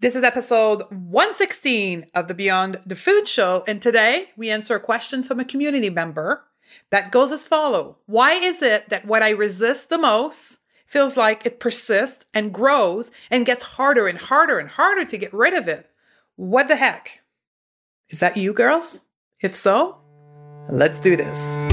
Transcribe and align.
This 0.00 0.14
is 0.14 0.22
episode 0.22 0.82
116 0.90 2.06
of 2.14 2.28
the 2.28 2.34
Beyond 2.34 2.78
the 2.86 2.94
Food 2.94 3.26
Show, 3.26 3.64
and 3.66 3.82
today 3.82 4.28
we 4.36 4.48
answer 4.48 4.76
a 4.76 4.80
question 4.80 5.24
from 5.24 5.40
a 5.40 5.44
community 5.44 5.90
member 5.90 6.44
that 6.90 7.10
goes 7.10 7.32
as 7.32 7.42
follow. 7.42 7.96
Why 8.06 8.34
is 8.34 8.62
it 8.62 8.90
that 8.90 9.06
what 9.06 9.24
I 9.24 9.30
resist 9.30 9.88
the 9.88 9.98
most 9.98 10.60
feels 10.86 11.16
like 11.16 11.44
it 11.44 11.58
persists 11.58 12.26
and 12.32 12.54
grows 12.54 13.10
and 13.28 13.44
gets 13.44 13.64
harder 13.64 14.06
and 14.06 14.20
harder 14.20 14.60
and 14.60 14.68
harder 14.68 15.04
to 15.04 15.18
get 15.18 15.34
rid 15.34 15.52
of 15.52 15.66
it? 15.66 15.90
What 16.36 16.68
the 16.68 16.76
heck? 16.76 17.22
Is 18.08 18.20
that 18.20 18.36
you, 18.36 18.52
girls? 18.52 19.04
If 19.40 19.56
so, 19.56 19.98
let's 20.70 21.00
do 21.00 21.16
this. 21.16 21.64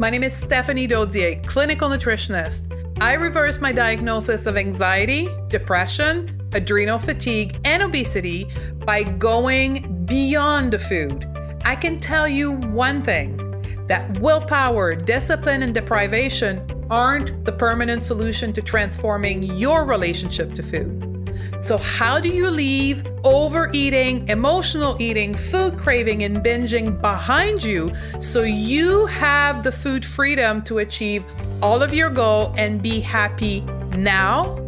My 0.00 0.10
name 0.10 0.24
is 0.24 0.34
Stephanie 0.34 0.88
Dodier, 0.88 1.46
clinical 1.46 1.88
nutritionist. 1.88 2.83
I 3.00 3.14
reversed 3.14 3.60
my 3.60 3.72
diagnosis 3.72 4.46
of 4.46 4.56
anxiety, 4.56 5.28
depression, 5.48 6.40
adrenal 6.52 7.00
fatigue, 7.00 7.58
and 7.64 7.82
obesity 7.82 8.46
by 8.84 9.02
going 9.02 10.04
beyond 10.06 10.72
the 10.72 10.78
food. 10.78 11.26
I 11.64 11.74
can 11.74 11.98
tell 11.98 12.28
you 12.28 12.52
one 12.52 13.02
thing 13.02 13.40
that 13.88 14.18
willpower, 14.18 14.94
discipline, 14.94 15.64
and 15.64 15.74
deprivation 15.74 16.62
aren't 16.88 17.44
the 17.44 17.52
permanent 17.52 18.04
solution 18.04 18.52
to 18.52 18.62
transforming 18.62 19.42
your 19.42 19.84
relationship 19.86 20.54
to 20.54 20.62
food. 20.62 21.10
So, 21.58 21.78
how 21.78 22.20
do 22.20 22.28
you 22.28 22.48
leave 22.48 23.04
overeating, 23.24 24.28
emotional 24.28 24.96
eating, 25.00 25.34
food 25.34 25.78
craving, 25.78 26.22
and 26.22 26.38
binging 26.38 27.00
behind 27.00 27.64
you 27.64 27.90
so 28.20 28.42
you 28.42 29.06
have 29.06 29.64
the 29.64 29.72
food 29.72 30.04
freedom 30.04 30.62
to 30.62 30.78
achieve 30.78 31.24
all 31.62 31.82
of 31.82 31.94
your 31.94 32.10
goal 32.10 32.52
and 32.56 32.82
be 32.82 33.00
happy 33.00 33.60
now? 33.96 34.58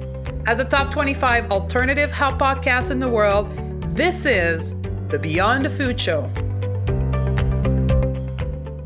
As 0.46 0.60
a 0.60 0.64
top 0.64 0.90
25 0.90 1.50
alternative 1.50 2.10
health 2.10 2.38
podcast 2.38 2.90
in 2.90 3.00
the 3.00 3.08
world, 3.08 3.50
this 3.96 4.24
is 4.24 4.74
the 5.08 5.18
Beyond 5.18 5.64
the 5.64 5.70
Food 5.70 5.98
Show. 5.98 6.30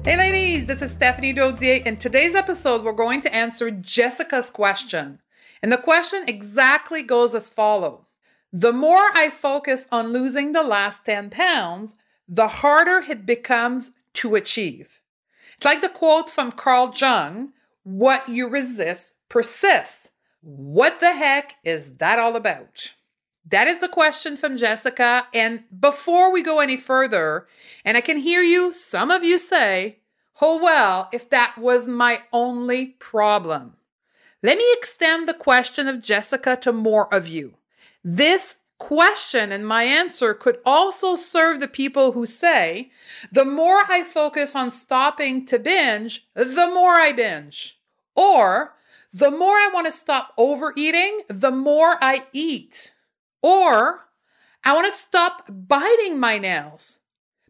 Hey, 0.05 0.17
ladies, 0.17 0.67
this 0.67 0.83
is 0.83 0.93
Stephanie 0.93 1.35
Dodier. 1.35 1.85
In 1.85 1.97
today's 1.97 2.35
episode, 2.35 2.83
we're 2.83 2.93
going 2.93 3.21
to 3.23 3.35
answer 3.35 3.71
Jessica's 3.71 4.51
question. 4.51 5.21
And 5.63 5.71
the 5.71 5.77
question 5.77 6.25
exactly 6.27 7.03
goes 7.03 7.35
as 7.35 7.51
follows 7.51 8.01
The 8.53 8.73
more 8.73 9.11
I 9.15 9.31
focus 9.31 9.87
on 9.93 10.13
losing 10.13 10.53
the 10.53 10.63
last 10.63 11.05
10 11.05 11.31
pounds, 11.31 11.97
the 12.27 12.49
harder 12.49 13.05
it 13.11 13.27
becomes 13.27 13.93
to 14.15 14.35
achieve. 14.35 15.01
It's 15.57 15.67
like 15.67 15.83
the 15.83 15.89
quote 15.91 16.31
from 16.31 16.53
Carl 16.53 16.93
Jung 16.97 17.53
what 17.83 18.29
you 18.29 18.49
resist 18.49 19.17
persists. 19.29 20.13
What 20.43 21.01
the 21.01 21.13
heck 21.13 21.57
is 21.65 21.95
that 21.95 22.19
all 22.19 22.37
about? 22.37 22.95
That 23.47 23.67
is 23.67 23.83
a 23.83 23.89
question 23.89 24.37
from 24.37 24.57
Jessica. 24.57 25.27
And 25.35 25.65
before 25.79 26.33
we 26.33 26.43
go 26.43 26.61
any 26.61 26.77
further, 26.77 27.47
and 27.85 27.97
I 27.97 28.01
can 28.01 28.19
hear 28.19 28.43
you, 28.43 28.73
some 28.73 29.11
of 29.11 29.25
you 29.25 29.39
say, 29.39 29.99
oh, 30.41 30.63
well, 30.63 31.09
if 31.13 31.29
that 31.31 31.57
was 31.59 31.89
my 31.89 32.23
only 32.33 32.87
problem. 32.99 33.77
Let 34.43 34.57
me 34.57 34.67
extend 34.73 35.29
the 35.29 35.35
question 35.35 35.87
of 35.89 36.01
Jessica 36.01 36.57
to 36.63 36.73
more 36.73 37.13
of 37.13 37.29
you. 37.29 37.55
This 38.03 38.57
question 38.81 39.53
and 39.53 39.65
my 39.65 39.85
answer 39.85 40.35
could 40.35 40.59
also 40.65 41.15
serve 41.15 41.61
the 41.61 41.69
people 41.69 42.13
who 42.13 42.27
say, 42.27 42.91
the 43.31 43.45
more 43.45 43.83
I 43.89 44.03
focus 44.03 44.57
on 44.57 44.73
stopping 44.73 45.47
to 45.47 45.59
binge, 45.61 46.27
the 46.35 46.67
more 46.67 46.95
I 46.95 47.13
binge. 47.13 47.79
Or, 48.17 48.75
the 49.13 49.31
more 49.31 49.55
I 49.55 49.71
want 49.73 49.87
to 49.87 49.93
stop 49.93 50.33
overeating, 50.37 51.21
the 51.29 51.53
more 51.53 51.99
I 52.01 52.27
eat. 52.33 52.95
Or, 53.43 54.09
I 54.65 54.73
want 54.73 54.87
to 54.87 54.99
stop 54.99 55.45
biting 55.49 56.19
my 56.19 56.39
nails. 56.39 57.01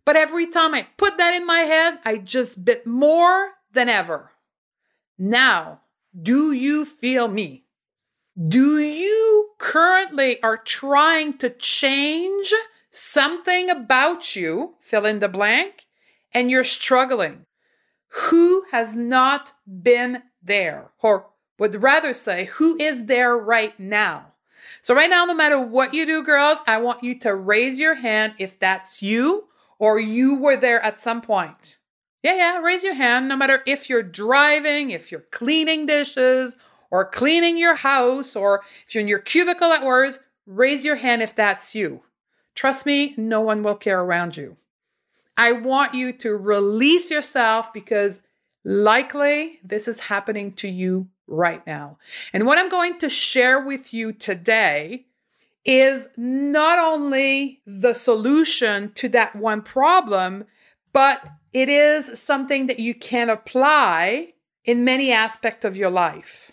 But 0.05 0.17
every 0.17 0.49
time 0.49 0.75
I 0.75 0.89
put 0.97 1.17
that 1.17 1.35
in 1.35 1.47
my 1.47 1.61
head, 1.61 2.01
I 2.05 2.19
just 2.19 2.65
bit 2.65 2.87
more 2.87 3.53
than 3.73 3.89
ever. 3.89 4.33
Now, 5.17 5.83
do 6.21 6.51
you 6.51 6.85
feel 6.85 7.29
me? 7.29 7.65
Do 8.43 8.79
you 8.79 9.51
currently 9.59 10.43
are 10.43 10.57
trying 10.57 11.35
to 11.39 11.51
change 11.51 12.55
something 12.91 13.69
about 13.69 14.35
you, 14.35 14.77
fill 14.81 15.05
in 15.05 15.19
the 15.19 15.29
blank, 15.29 15.87
and 16.33 16.51
you're 16.51 16.65
struggling? 16.65 17.45
Who 18.09 18.65
has 18.73 18.97
not 18.97 19.53
been 19.67 20.23
there? 20.43 20.91
Or 21.03 21.27
would 21.59 21.83
rather 21.83 22.15
say, 22.15 22.47
who 22.47 22.79
is 22.81 23.07
there 23.07 23.37
right 23.37 23.79
now? 23.79 24.33
So, 24.81 24.95
right 24.95 25.11
now, 25.11 25.27
no 25.27 25.35
matter 25.35 25.61
what 25.61 25.93
you 25.93 26.07
do, 26.07 26.23
girls, 26.23 26.61
I 26.67 26.79
want 26.79 27.05
you 27.05 27.19
to 27.21 27.35
raise 27.35 27.79
your 27.79 27.97
hand 27.97 28.35
if 28.39 28.59
that's 28.59 29.03
you 29.03 29.49
or 29.79 30.01
you 30.01 30.37
were 30.37 30.57
there 30.57 30.83
at 30.83 30.99
some 30.99 31.21
point. 31.21 31.77
Yeah, 32.23 32.37
yeah, 32.37 32.59
raise 32.59 32.85
your 32.85 32.95
hand 32.95 33.29
no 33.29 33.37
matter 33.37 33.63
if 33.67 33.91
you're 33.91 34.03
driving, 34.03 34.91
if 34.91 35.13
you're 35.13 35.27
cleaning 35.31 35.85
dishes, 35.85 36.57
or 36.91 37.05
cleaning 37.05 37.57
your 37.57 37.77
house, 37.77 38.35
or 38.35 38.63
if 38.87 38.95
you're 38.95 39.03
in 39.03 39.09
your 39.09 39.19
cubicle 39.19 39.73
at 39.73 39.85
work, 39.85 40.15
raise 40.47 40.85
your 40.85 40.97
hand 40.97 41.23
if 41.23 41.35
that's 41.35 41.75
you. 41.75 42.03
Trust 42.55 42.85
me, 42.85 43.15
no 43.17 43.41
one 43.41 43.63
will 43.63 43.77
care 43.77 44.01
around 44.01 44.37
you. 44.37 44.57
I 45.37 45.53
want 45.53 45.95
you 45.95 46.13
to 46.15 46.37
release 46.37 47.11
yourself 47.11 47.73
because 47.73 48.21
likely 48.65 49.61
this 49.65 49.89
is 49.89 50.01
happening 50.01 50.53
to 50.53 50.69
you 50.69 51.09
right 51.27 51.67
now. 51.67 51.99
And 52.33 52.45
what 52.47 52.59
I'm 52.59 52.69
going 52.69 52.99
to 52.99 53.09
share 53.09 53.61
with 53.61 53.95
you 53.95 54.13
today 54.13 55.07
is 55.65 56.09
not 56.17 56.79
only 56.79 57.61
the 57.67 57.95
solution 57.95 58.93
to 58.95 59.09
that 59.11 59.37
one 59.37 59.63
problem, 59.63 60.45
but 60.93 61.27
it 61.53 61.69
is 61.69 62.19
something 62.19 62.67
that 62.67 62.79
you 62.79 62.95
can 62.95 63.31
apply 63.31 64.33
in 64.65 64.85
many 64.85 65.13
aspects 65.13 65.65
of 65.65 65.77
your 65.77 65.91
life. 65.91 66.53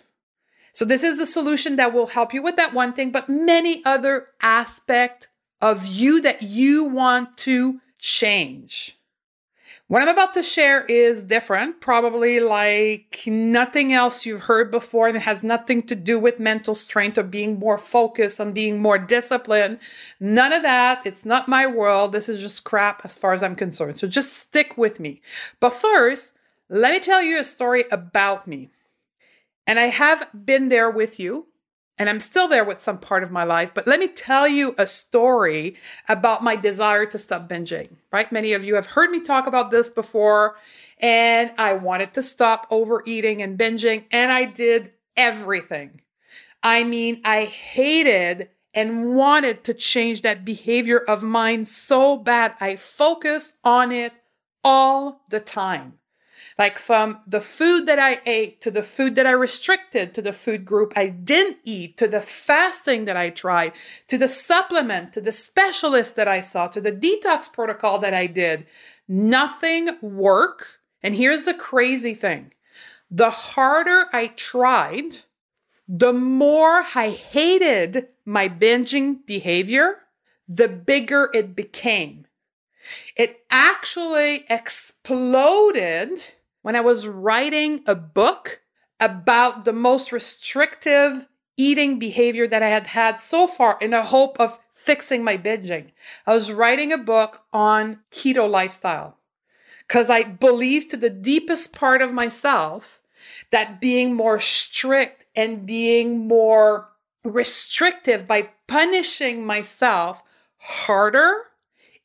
So 0.77 0.85
this 0.85 1.01
is 1.01 1.19
a 1.19 1.25
solution 1.25 1.77
that 1.77 1.91
will 1.91 2.05
help 2.05 2.35
you 2.35 2.43
with 2.43 2.55
that 2.57 2.71
one 2.71 2.93
thing, 2.93 3.09
but 3.09 3.27
many 3.27 3.83
other 3.83 4.27
aspect 4.43 5.27
of 5.59 5.87
you 5.87 6.21
that 6.21 6.43
you 6.43 6.83
want 6.83 7.35
to 7.37 7.81
change. 7.97 8.95
What 9.87 10.03
I'm 10.03 10.07
about 10.07 10.35
to 10.35 10.43
share 10.43 10.85
is 10.85 11.23
different, 11.23 11.81
probably 11.81 12.39
like 12.39 13.23
nothing 13.25 13.91
else 13.91 14.23
you've 14.23 14.43
heard 14.43 14.69
before, 14.69 15.07
and 15.07 15.17
it 15.17 15.21
has 15.21 15.41
nothing 15.41 15.81
to 15.87 15.95
do 15.95 16.19
with 16.19 16.39
mental 16.39 16.75
strength 16.75 17.17
or 17.17 17.23
being 17.23 17.57
more 17.57 17.79
focused 17.79 18.39
on 18.39 18.53
being 18.53 18.77
more 18.77 18.99
disciplined. 18.99 19.79
None 20.19 20.53
of 20.53 20.61
that. 20.61 21.03
It's 21.07 21.25
not 21.25 21.47
my 21.47 21.65
world. 21.65 22.11
This 22.11 22.29
is 22.29 22.39
just 22.39 22.65
crap 22.65 23.01
as 23.03 23.17
far 23.17 23.33
as 23.33 23.41
I'm 23.41 23.55
concerned. 23.55 23.97
So 23.97 24.07
just 24.07 24.31
stick 24.33 24.77
with 24.77 24.99
me. 24.99 25.21
But 25.59 25.73
first, 25.73 26.35
let 26.69 26.91
me 26.91 26.99
tell 26.99 27.23
you 27.23 27.39
a 27.39 27.43
story 27.43 27.85
about 27.89 28.47
me. 28.47 28.69
And 29.67 29.77
I 29.77 29.87
have 29.87 30.27
been 30.33 30.69
there 30.69 30.89
with 30.89 31.19
you 31.19 31.47
and 31.97 32.09
I'm 32.09 32.19
still 32.19 32.47
there 32.47 32.63
with 32.63 32.79
some 32.79 32.99
part 32.99 33.23
of 33.23 33.31
my 33.31 33.43
life. 33.43 33.71
But 33.73 33.87
let 33.87 33.99
me 33.99 34.07
tell 34.07 34.47
you 34.47 34.75
a 34.77 34.85
story 34.85 35.75
about 36.07 36.43
my 36.43 36.55
desire 36.55 37.05
to 37.07 37.17
stop 37.17 37.49
binging, 37.49 37.89
right? 38.11 38.31
Many 38.31 38.53
of 38.53 38.63
you 38.63 38.75
have 38.75 38.85
heard 38.85 39.09
me 39.09 39.19
talk 39.19 39.47
about 39.47 39.71
this 39.71 39.89
before, 39.89 40.57
and 40.99 41.51
I 41.57 41.73
wanted 41.73 42.13
to 42.13 42.21
stop 42.21 42.67
overeating 42.69 43.41
and 43.41 43.57
binging, 43.57 44.03
and 44.11 44.31
I 44.31 44.45
did 44.45 44.91
everything. 45.15 46.01
I 46.61 46.83
mean, 46.83 47.21
I 47.25 47.45
hated 47.45 48.49
and 48.73 49.15
wanted 49.15 49.63
to 49.63 49.73
change 49.73 50.21
that 50.21 50.45
behavior 50.45 50.99
of 50.99 51.23
mine 51.23 51.65
so 51.65 52.15
bad. 52.15 52.53
I 52.59 52.75
focused 52.75 53.57
on 53.63 53.91
it 53.91 54.13
all 54.63 55.21
the 55.29 55.39
time. 55.39 55.93
Like 56.57 56.79
from 56.79 57.19
the 57.27 57.41
food 57.41 57.85
that 57.85 57.99
I 57.99 58.19
ate 58.25 58.61
to 58.61 58.71
the 58.71 58.81
food 58.81 59.15
that 59.15 59.27
I 59.27 59.31
restricted 59.31 60.13
to 60.15 60.21
the 60.23 60.33
food 60.33 60.65
group 60.65 60.93
I 60.95 61.07
didn't 61.07 61.57
eat 61.63 61.97
to 61.97 62.07
the 62.07 62.21
fasting 62.21 63.05
that 63.05 63.15
I 63.15 63.29
tried 63.29 63.73
to 64.07 64.17
the 64.17 64.27
supplement 64.27 65.13
to 65.13 65.21
the 65.21 65.31
specialist 65.31 66.15
that 66.15 66.27
I 66.27 66.41
saw 66.41 66.67
to 66.67 66.81
the 66.81 66.91
detox 66.91 67.51
protocol 67.51 67.99
that 67.99 68.13
I 68.13 68.25
did. 68.25 68.65
Nothing 69.07 69.97
worked. 70.01 70.65
And 71.03 71.15
here's 71.15 71.45
the 71.45 71.53
crazy 71.53 72.15
thing 72.15 72.53
the 73.11 73.29
harder 73.29 74.05
I 74.11 74.27
tried, 74.27 75.17
the 75.87 76.11
more 76.11 76.85
I 76.95 77.09
hated 77.09 78.07
my 78.25 78.49
binging 78.49 79.25
behavior, 79.25 79.99
the 80.49 80.67
bigger 80.67 81.29
it 81.33 81.55
became. 81.55 82.25
It 83.15 83.41
actually 83.51 84.45
exploded 84.49 86.23
when 86.67 86.75
I 86.75 86.81
was 86.81 87.07
writing 87.07 87.79
a 87.87 87.95
book 87.95 88.59
about 88.99 89.63
the 89.63 89.71
most 89.71 90.11
restrictive 90.11 91.25
eating 91.55 91.97
behavior 91.97 92.45
that 92.45 92.61
I 92.61 92.67
had 92.67 92.87
had 92.87 93.21
so 93.21 93.47
far 93.47 93.77
in 93.79 93.91
the 93.91 94.03
hope 94.03 94.37
of 94.37 94.59
fixing 94.69 95.23
my 95.23 95.37
binging. 95.37 95.91
I 96.25 96.33
was 96.33 96.51
writing 96.51 96.91
a 96.91 96.97
book 96.97 97.43
on 97.53 98.01
keto 98.11 98.49
lifestyle 98.49 99.15
because 99.87 100.09
I 100.09 100.23
believed 100.23 100.89
to 100.89 100.97
the 100.97 101.09
deepest 101.09 101.73
part 101.73 102.01
of 102.01 102.11
myself 102.11 103.01
that 103.49 103.79
being 103.79 104.13
more 104.13 104.41
strict 104.41 105.25
and 105.37 105.65
being 105.65 106.27
more 106.27 106.89
restrictive, 107.23 108.27
by 108.27 108.49
punishing 108.67 109.45
myself 109.45 110.21
harder, 110.57 111.43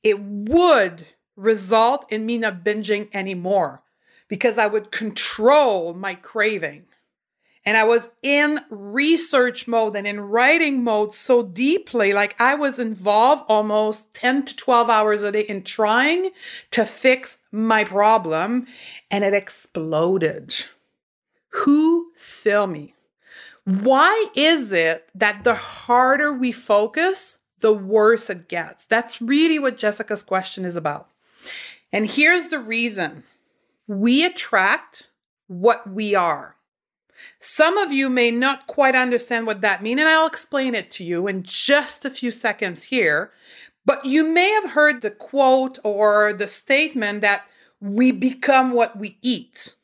it 0.05 0.21
would 0.21 1.09
result 1.35 2.07
in 2.13 2.25
me 2.25 2.39
not 2.39 2.63
binging 2.63 3.09
anymore 3.13 3.83
because 4.33 4.57
I 4.57 4.67
would 4.67 4.91
control 4.91 5.93
my 5.93 6.15
craving. 6.15 6.87
And 7.67 7.77
I 7.77 7.85
was 7.85 8.09
in 8.23 8.61
research 8.71 9.69
mode 9.69 9.95
and 9.95 10.07
in 10.07 10.21
writing 10.21 10.83
mode 10.83 11.13
so 11.13 11.43
deeply, 11.43 12.15
like 12.15 12.35
I 12.41 12.55
was 12.55 12.79
involved 12.79 13.45
almost 13.47 14.15
10 14.15 14.47
to 14.47 14.57
12 14.57 14.89
hours 14.89 15.23
a 15.23 15.33
day 15.33 15.43
in 15.43 15.65
trying 15.65 16.31
to 16.71 16.87
fix 16.87 17.41
my 17.53 17.85
problem, 17.85 18.69
and 19.11 19.23
it 19.23 19.35
exploded. 19.35 20.65
Who 21.51 22.13
feel 22.17 22.67
me? 22.67 22.95
Why 23.67 24.29
is 24.35 24.73
it 24.73 25.11
that 25.15 25.45
the 25.45 25.57
harder 25.57 26.33
we 26.33 26.53
focus, 26.53 27.41
the 27.61 27.75
worse 27.75 28.31
it 28.31 28.49
gets? 28.49 28.87
That's 28.87 29.21
really 29.21 29.59
what 29.59 29.77
Jessica's 29.77 30.23
question 30.23 30.65
is 30.65 30.77
about. 30.77 31.11
And 31.93 32.07
here's 32.07 32.49
the 32.49 32.61
reason 32.61 33.25
we 34.01 34.25
attract 34.25 35.11
what 35.49 35.89
we 35.89 36.15
are. 36.15 36.57
Some 37.41 37.79
of 37.79 37.93
you 37.93 38.09
may 38.09 38.31
not 38.31 38.67
quite 38.67 38.95
understand 38.95 39.47
what 39.47 39.61
that 39.61 39.83
means, 39.83 40.01
and 40.01 40.09
I'll 40.09 40.27
explain 40.27 40.75
it 40.75 40.91
to 40.93 41.05
you 41.05 41.29
in 41.29 41.43
just 41.43 42.05
a 42.05 42.11
few 42.11 42.31
seconds 42.31 42.85
here. 42.85 43.33
But 43.85 44.05
you 44.05 44.25
may 44.25 44.51
have 44.51 44.71
heard 44.71 45.03
the 45.03 45.11
quote 45.11 45.79
or 45.85 46.33
the 46.33 46.49
statement 46.49 47.21
that 47.21 47.49
we 47.81 48.13
become 48.13 48.73
what 48.73 48.97
we 48.97 49.19
eat. 49.23 49.77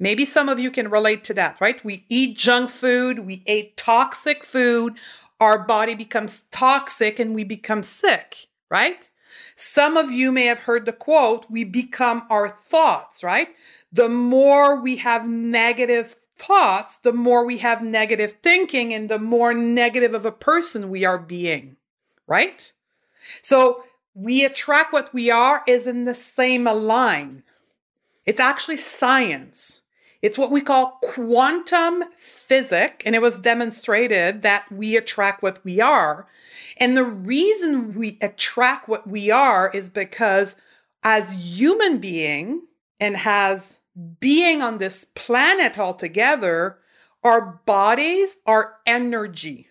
Maybe 0.00 0.24
some 0.24 0.48
of 0.48 0.58
you 0.58 0.70
can 0.70 0.90
relate 0.90 1.24
to 1.24 1.34
that, 1.34 1.60
right? 1.60 1.82
We 1.84 2.04
eat 2.08 2.36
junk 2.36 2.70
food, 2.70 3.20
we 3.20 3.42
ate 3.46 3.76
toxic 3.76 4.44
food, 4.44 4.94
our 5.40 5.58
body 5.58 5.94
becomes 5.94 6.42
toxic 6.50 7.18
and 7.18 7.34
we 7.34 7.44
become 7.44 7.82
sick, 7.82 8.48
right? 8.70 9.08
Some 9.54 9.96
of 9.96 10.10
you 10.10 10.32
may 10.32 10.46
have 10.46 10.60
heard 10.60 10.84
the 10.84 10.92
quote, 10.92 11.46
we 11.48 11.64
become 11.64 12.26
our 12.28 12.48
thoughts, 12.48 13.22
right? 13.22 13.48
The 13.92 14.08
more 14.08 14.80
we 14.80 14.96
have 14.96 15.28
negative 15.28 16.16
thoughts, 16.36 16.98
the 16.98 17.12
more 17.12 17.44
we 17.44 17.58
have 17.58 17.82
negative 17.82 18.34
thinking 18.42 18.92
and 18.92 19.08
the 19.08 19.20
more 19.20 19.54
negative 19.54 20.14
of 20.14 20.24
a 20.24 20.32
person 20.32 20.90
we 20.90 21.04
are 21.04 21.18
being, 21.18 21.76
right? 22.26 22.72
So 23.40 23.84
we 24.14 24.44
attract 24.44 24.92
what 24.92 25.14
we 25.14 25.30
are 25.30 25.62
is 25.66 25.86
in 25.86 26.04
the 26.04 26.14
same 26.14 26.64
line. 26.64 27.44
It's 28.26 28.40
actually 28.40 28.78
science. 28.78 29.82
It's 30.24 30.38
what 30.38 30.50
we 30.50 30.62
call 30.62 30.98
quantum 31.02 32.02
physics, 32.16 33.04
and 33.04 33.14
it 33.14 33.20
was 33.20 33.38
demonstrated 33.38 34.40
that 34.40 34.72
we 34.72 34.96
attract 34.96 35.42
what 35.42 35.62
we 35.66 35.82
are. 35.82 36.26
And 36.78 36.96
the 36.96 37.04
reason 37.04 37.92
we 37.92 38.16
attract 38.22 38.88
what 38.88 39.06
we 39.06 39.30
are 39.30 39.70
is 39.74 39.90
because 39.90 40.56
as 41.02 41.34
human 41.34 41.98
being 41.98 42.62
and 42.98 43.18
has 43.18 43.80
being 44.18 44.62
on 44.62 44.78
this 44.78 45.04
planet 45.14 45.78
altogether, 45.78 46.78
our 47.22 47.60
bodies 47.66 48.38
are 48.46 48.76
energy. 48.86 49.68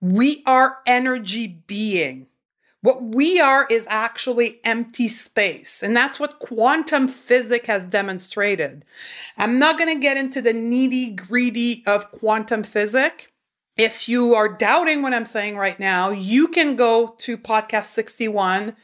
We 0.00 0.42
are 0.46 0.78
energy 0.84 1.62
being. 1.68 2.26
What 2.86 3.02
we 3.02 3.40
are 3.40 3.66
is 3.68 3.84
actually 3.88 4.60
empty 4.62 5.08
space. 5.08 5.82
And 5.82 5.96
that's 5.96 6.20
what 6.20 6.38
quantum 6.38 7.08
physics 7.08 7.66
has 7.66 7.84
demonstrated. 7.84 8.84
I'm 9.36 9.58
not 9.58 9.76
going 9.76 9.92
to 9.92 10.00
get 10.00 10.16
into 10.16 10.40
the 10.40 10.52
needy, 10.52 11.10
greedy 11.10 11.82
of 11.84 12.12
quantum 12.12 12.62
physics. 12.62 13.26
If 13.76 14.08
you 14.08 14.36
are 14.36 14.48
doubting 14.48 15.02
what 15.02 15.12
I'm 15.12 15.26
saying 15.26 15.56
right 15.56 15.80
now, 15.80 16.10
you 16.10 16.46
can 16.46 16.76
go 16.76 17.16
to 17.18 17.36
podcast 17.36 17.86
61 17.86 18.76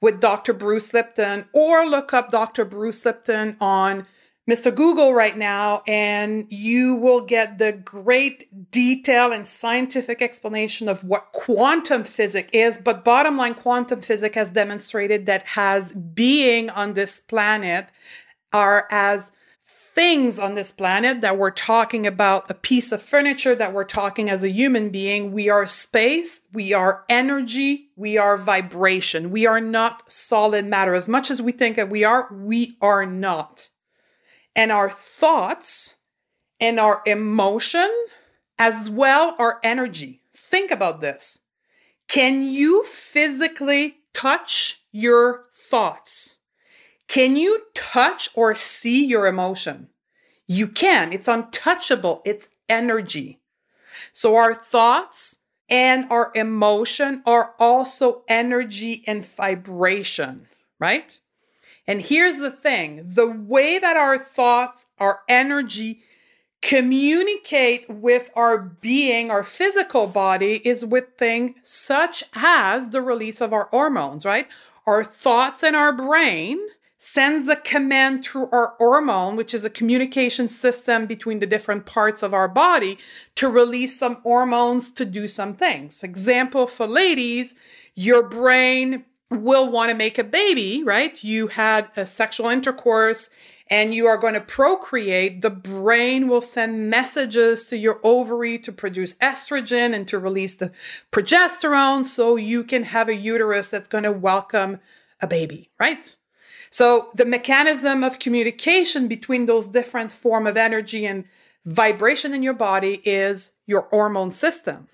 with 0.00 0.18
Dr. 0.18 0.52
Bruce 0.52 0.92
Lipton 0.92 1.44
or 1.52 1.86
look 1.86 2.12
up 2.12 2.32
Dr. 2.32 2.64
Bruce 2.64 3.04
Lipton 3.06 3.56
on 3.60 4.08
Mr. 4.48 4.74
Google 4.74 5.14
right 5.14 5.38
now, 5.38 5.82
and 5.86 6.46
you 6.50 6.94
will 6.96 7.22
get 7.22 7.56
the 7.56 7.72
great 7.72 8.70
detail 8.70 9.32
and 9.32 9.46
scientific 9.46 10.20
explanation 10.20 10.86
of 10.86 11.02
what 11.02 11.32
quantum 11.32 12.04
physics 12.04 12.50
is. 12.52 12.76
But 12.76 13.04
bottom 13.04 13.38
line, 13.38 13.54
quantum 13.54 14.02
physics 14.02 14.34
has 14.34 14.50
demonstrated 14.50 15.24
that 15.26 15.46
has 15.46 15.94
being 15.94 16.68
on 16.68 16.92
this 16.92 17.20
planet 17.20 17.88
are 18.52 18.86
as 18.90 19.32
things 19.64 20.38
on 20.38 20.54
this 20.54 20.72
planet 20.72 21.22
that 21.22 21.38
we're 21.38 21.50
talking 21.50 22.06
about 22.06 22.50
a 22.50 22.54
piece 22.54 22.92
of 22.92 23.00
furniture 23.00 23.54
that 23.54 23.72
we're 23.72 23.84
talking 23.84 24.28
as 24.28 24.42
a 24.42 24.50
human 24.50 24.90
being 24.90 25.30
we 25.30 25.48
are 25.48 25.68
space 25.68 26.42
we 26.52 26.72
are 26.72 27.04
energy 27.08 27.90
we 27.94 28.18
are 28.18 28.36
vibration 28.36 29.30
we 29.30 29.46
are 29.46 29.60
not 29.60 30.10
solid 30.10 30.66
matter 30.66 30.94
as 30.94 31.06
much 31.06 31.30
as 31.30 31.40
we 31.40 31.52
think 31.52 31.76
that 31.76 31.88
we 31.88 32.02
are 32.02 32.28
we 32.32 32.76
are 32.80 33.06
not 33.06 33.70
and 34.56 34.72
our 34.72 34.90
thoughts 34.90 35.96
and 36.60 36.78
our 36.78 37.02
emotion 37.06 37.90
as 38.58 38.88
well 38.88 39.34
our 39.38 39.60
energy. 39.62 40.22
Think 40.36 40.70
about 40.70 41.00
this. 41.00 41.40
Can 42.08 42.44
you 42.44 42.84
physically 42.84 43.98
touch 44.12 44.82
your 44.92 45.46
thoughts? 45.52 46.38
Can 47.08 47.36
you 47.36 47.62
touch 47.74 48.28
or 48.34 48.54
see 48.54 49.04
your 49.04 49.26
emotion? 49.26 49.88
You 50.46 50.68
can. 50.68 51.12
It's 51.12 51.28
untouchable. 51.28 52.22
It's 52.24 52.48
energy. 52.68 53.40
So 54.12 54.36
our 54.36 54.54
thoughts 54.54 55.38
and 55.68 56.10
our 56.10 56.30
emotion 56.34 57.22
are 57.24 57.54
also 57.58 58.22
energy 58.28 59.02
and 59.06 59.24
vibration, 59.24 60.46
right? 60.78 61.18
And 61.86 62.00
here's 62.00 62.38
the 62.38 62.50
thing 62.50 63.02
the 63.14 63.26
way 63.26 63.78
that 63.78 63.96
our 63.96 64.18
thoughts, 64.18 64.86
our 64.98 65.20
energy, 65.28 66.00
communicate 66.62 67.88
with 67.90 68.30
our 68.34 68.58
being, 68.58 69.30
our 69.30 69.44
physical 69.44 70.06
body, 70.06 70.66
is 70.66 70.84
with 70.84 71.16
things 71.18 71.52
such 71.62 72.24
as 72.34 72.90
the 72.90 73.02
release 73.02 73.42
of 73.42 73.52
our 73.52 73.68
hormones, 73.70 74.24
right? 74.24 74.48
Our 74.86 75.04
thoughts 75.04 75.62
and 75.62 75.76
our 75.76 75.92
brain 75.92 76.58
sends 76.98 77.48
a 77.48 77.56
command 77.56 78.24
through 78.24 78.48
our 78.50 78.76
hormone, 78.78 79.36
which 79.36 79.52
is 79.52 79.62
a 79.62 79.70
communication 79.70 80.48
system 80.48 81.04
between 81.04 81.38
the 81.38 81.46
different 81.46 81.84
parts 81.84 82.22
of 82.22 82.32
our 82.32 82.48
body, 82.48 82.96
to 83.34 83.46
release 83.46 83.98
some 83.98 84.16
hormones 84.22 84.90
to 84.92 85.04
do 85.04 85.28
some 85.28 85.54
things. 85.54 86.02
Example 86.02 86.66
for 86.66 86.86
ladies, 86.86 87.54
your 87.94 88.22
brain 88.22 89.04
will 89.30 89.70
want 89.70 89.90
to 89.90 89.96
make 89.96 90.18
a 90.18 90.24
baby, 90.24 90.82
right? 90.84 91.22
You 91.24 91.48
had 91.48 91.90
a 91.96 92.06
sexual 92.06 92.48
intercourse 92.48 93.30
and 93.70 93.94
you 93.94 94.06
are 94.06 94.18
going 94.18 94.34
to 94.34 94.40
procreate, 94.40 95.40
the 95.40 95.50
brain 95.50 96.28
will 96.28 96.42
send 96.42 96.90
messages 96.90 97.66
to 97.66 97.78
your 97.78 97.98
ovary 98.04 98.58
to 98.58 98.70
produce 98.70 99.14
estrogen 99.16 99.94
and 99.94 100.06
to 100.08 100.18
release 100.18 100.56
the 100.56 100.70
progesterone 101.10 102.04
so 102.04 102.36
you 102.36 102.62
can 102.62 102.82
have 102.84 103.08
a 103.08 103.16
uterus 103.16 103.70
that's 103.70 103.88
going 103.88 104.04
to 104.04 104.12
welcome 104.12 104.80
a 105.20 105.26
baby, 105.26 105.70
right? 105.80 106.14
So 106.70 107.08
the 107.14 107.24
mechanism 107.24 108.04
of 108.04 108.18
communication 108.18 109.08
between 109.08 109.46
those 109.46 109.66
different 109.66 110.12
form 110.12 110.46
of 110.46 110.56
energy 110.56 111.06
and 111.06 111.24
vibration 111.64 112.34
in 112.34 112.42
your 112.42 112.54
body 112.54 113.00
is 113.04 113.52
your 113.66 113.88
hormone 113.90 114.32
system. 114.32 114.88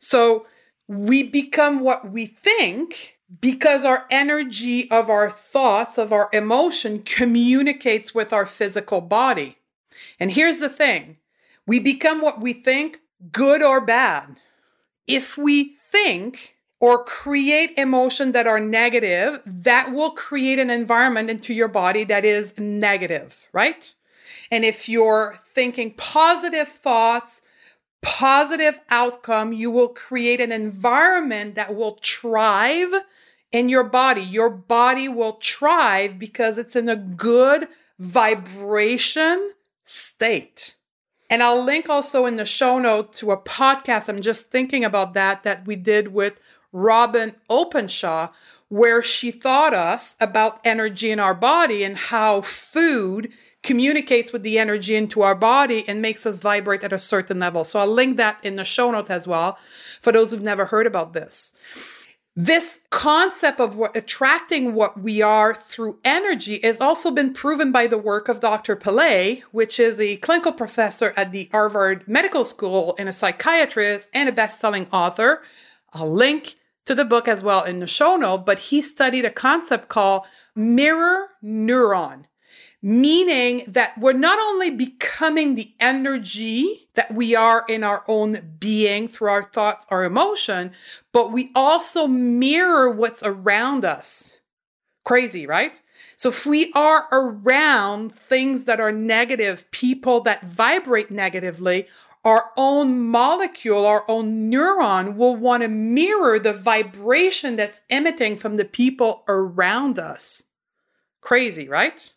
So 0.00 0.46
we 0.88 1.22
become 1.22 1.80
what 1.80 2.10
we 2.10 2.26
think 2.26 3.15
because 3.40 3.84
our 3.84 4.06
energy 4.10 4.90
of 4.90 5.10
our 5.10 5.28
thoughts, 5.28 5.98
of 5.98 6.12
our 6.12 6.28
emotion 6.32 7.02
communicates 7.02 8.14
with 8.14 8.32
our 8.32 8.46
physical 8.46 9.00
body. 9.00 9.58
And 10.20 10.30
here's 10.30 10.58
the 10.58 10.68
thing 10.68 11.16
we 11.66 11.78
become 11.80 12.20
what 12.20 12.40
we 12.40 12.52
think, 12.52 13.00
good 13.32 13.62
or 13.62 13.80
bad. 13.80 14.36
If 15.06 15.36
we 15.36 15.76
think 15.90 16.56
or 16.78 17.02
create 17.04 17.72
emotions 17.76 18.32
that 18.34 18.46
are 18.46 18.60
negative, 18.60 19.40
that 19.46 19.92
will 19.92 20.10
create 20.10 20.58
an 20.58 20.70
environment 20.70 21.30
into 21.30 21.54
your 21.54 21.68
body 21.68 22.04
that 22.04 22.24
is 22.24 22.58
negative, 22.58 23.48
right? 23.52 23.94
And 24.50 24.64
if 24.64 24.88
you're 24.88 25.38
thinking 25.46 25.94
positive 25.94 26.68
thoughts, 26.68 27.42
positive 28.02 28.78
outcome, 28.90 29.52
you 29.52 29.70
will 29.70 29.88
create 29.88 30.40
an 30.40 30.52
environment 30.52 31.54
that 31.54 31.74
will 31.74 31.98
thrive 32.02 32.92
in 33.56 33.68
your 33.70 33.84
body. 33.84 34.20
Your 34.20 34.50
body 34.50 35.08
will 35.08 35.38
thrive 35.42 36.18
because 36.18 36.58
it's 36.58 36.76
in 36.76 36.88
a 36.88 36.96
good 36.96 37.68
vibration 37.98 39.52
state. 39.86 40.74
And 41.30 41.42
I'll 41.42 41.64
link 41.64 41.88
also 41.88 42.26
in 42.26 42.36
the 42.36 42.44
show 42.44 42.78
note 42.78 43.14
to 43.14 43.32
a 43.32 43.36
podcast. 43.36 44.08
I'm 44.08 44.20
just 44.20 44.50
thinking 44.50 44.84
about 44.84 45.14
that, 45.14 45.42
that 45.42 45.66
we 45.66 45.74
did 45.74 46.08
with 46.08 46.38
Robyn 46.72 47.34
Openshaw, 47.48 48.28
where 48.68 49.02
she 49.02 49.32
taught 49.32 49.72
us 49.72 50.16
about 50.20 50.60
energy 50.62 51.10
in 51.10 51.18
our 51.18 51.34
body 51.34 51.82
and 51.82 51.96
how 51.96 52.42
food 52.42 53.32
communicates 53.62 54.32
with 54.32 54.42
the 54.42 54.58
energy 54.58 54.94
into 54.94 55.22
our 55.22 55.34
body 55.34 55.84
and 55.88 56.00
makes 56.02 56.26
us 56.26 56.38
vibrate 56.38 56.84
at 56.84 56.92
a 56.92 56.98
certain 56.98 57.40
level. 57.40 57.64
So 57.64 57.80
I'll 57.80 57.86
link 57.86 58.16
that 58.18 58.44
in 58.44 58.56
the 58.56 58.64
show 58.64 58.90
note 58.90 59.10
as 59.10 59.26
well 59.26 59.58
for 60.00 60.12
those 60.12 60.30
who've 60.30 60.42
never 60.42 60.66
heard 60.66 60.86
about 60.86 61.14
this. 61.14 61.52
This 62.38 62.80
concept 62.90 63.60
of 63.60 63.76
what, 63.76 63.96
attracting 63.96 64.74
what 64.74 65.00
we 65.00 65.22
are 65.22 65.54
through 65.54 65.98
energy 66.04 66.60
has 66.62 66.78
also 66.82 67.10
been 67.10 67.32
proven 67.32 67.72
by 67.72 67.86
the 67.86 67.96
work 67.96 68.28
of 68.28 68.40
Dr. 68.40 68.76
Pillay, 68.76 69.40
which 69.52 69.80
is 69.80 69.98
a 69.98 70.18
clinical 70.18 70.52
professor 70.52 71.14
at 71.16 71.32
the 71.32 71.48
Harvard 71.50 72.06
Medical 72.06 72.44
School 72.44 72.94
and 72.98 73.08
a 73.08 73.12
psychiatrist 73.12 74.10
and 74.12 74.28
a 74.28 74.32
best-selling 74.32 74.86
author. 74.92 75.42
I'll 75.94 76.12
link 76.12 76.56
to 76.84 76.94
the 76.94 77.06
book 77.06 77.26
as 77.26 77.42
well 77.42 77.64
in 77.64 77.80
the 77.80 77.86
show 77.86 78.16
note, 78.16 78.44
but 78.44 78.58
he 78.58 78.82
studied 78.82 79.24
a 79.24 79.30
concept 79.30 79.88
called 79.88 80.26
mirror 80.54 81.28
neuron 81.42 82.26
meaning 82.82 83.64
that 83.66 83.96
we're 83.98 84.12
not 84.12 84.38
only 84.38 84.70
becoming 84.70 85.54
the 85.54 85.74
energy 85.80 86.88
that 86.94 87.12
we 87.12 87.34
are 87.34 87.64
in 87.68 87.82
our 87.82 88.04
own 88.06 88.54
being 88.58 89.08
through 89.08 89.30
our 89.30 89.42
thoughts, 89.42 89.86
our 89.90 90.04
emotion, 90.04 90.72
but 91.12 91.32
we 91.32 91.50
also 91.54 92.06
mirror 92.06 92.90
what's 92.90 93.22
around 93.22 93.84
us. 93.84 94.40
Crazy, 95.04 95.46
right? 95.46 95.72
So 96.16 96.30
if 96.30 96.46
we 96.46 96.72
are 96.72 97.08
around 97.12 98.12
things 98.12 98.64
that 98.64 98.80
are 98.80 98.92
negative, 98.92 99.70
people 99.70 100.20
that 100.22 100.44
vibrate 100.44 101.10
negatively, 101.10 101.88
our 102.24 102.50
own 102.56 103.02
molecule, 103.02 103.86
our 103.86 104.04
own 104.08 104.50
neuron 104.50 105.14
will 105.14 105.36
want 105.36 105.62
to 105.62 105.68
mirror 105.68 106.38
the 106.38 106.52
vibration 106.52 107.54
that's 107.54 107.82
emitting 107.88 108.36
from 108.36 108.56
the 108.56 108.64
people 108.64 109.22
around 109.28 109.98
us. 109.98 110.44
Crazy, 111.20 111.68
right? 111.68 112.12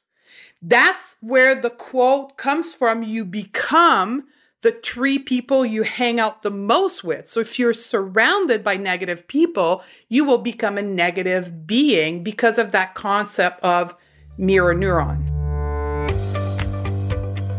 That's 0.62 1.16
where 1.22 1.56
the 1.56 1.70
quote 1.70 2.36
comes 2.36 2.75
from. 2.75 3.01
You 3.01 3.24
become 3.24 4.25
the 4.62 4.72
three 4.72 5.18
people 5.18 5.66
you 5.66 5.84
hang 5.84 6.20
out 6.20 6.42
the 6.42 6.51
most 6.51 7.01
with. 7.01 7.30
So 7.30 7.39
if 7.39 7.58
you're 7.58 7.74
surrounded 7.74 8.62
by 8.62 8.75
negative 8.75 9.25
people, 9.30 9.84
you 10.10 10.25
will 10.25 10.38
become 10.39 10.78
a 10.78 10.82
negative 10.82 11.66
being 11.66 12.24
because 12.24 12.58
of 12.58 12.74
that 12.74 12.94
concept 12.94 13.62
of 13.63 13.96
mirror 14.38 14.75
neuron. 14.75 15.25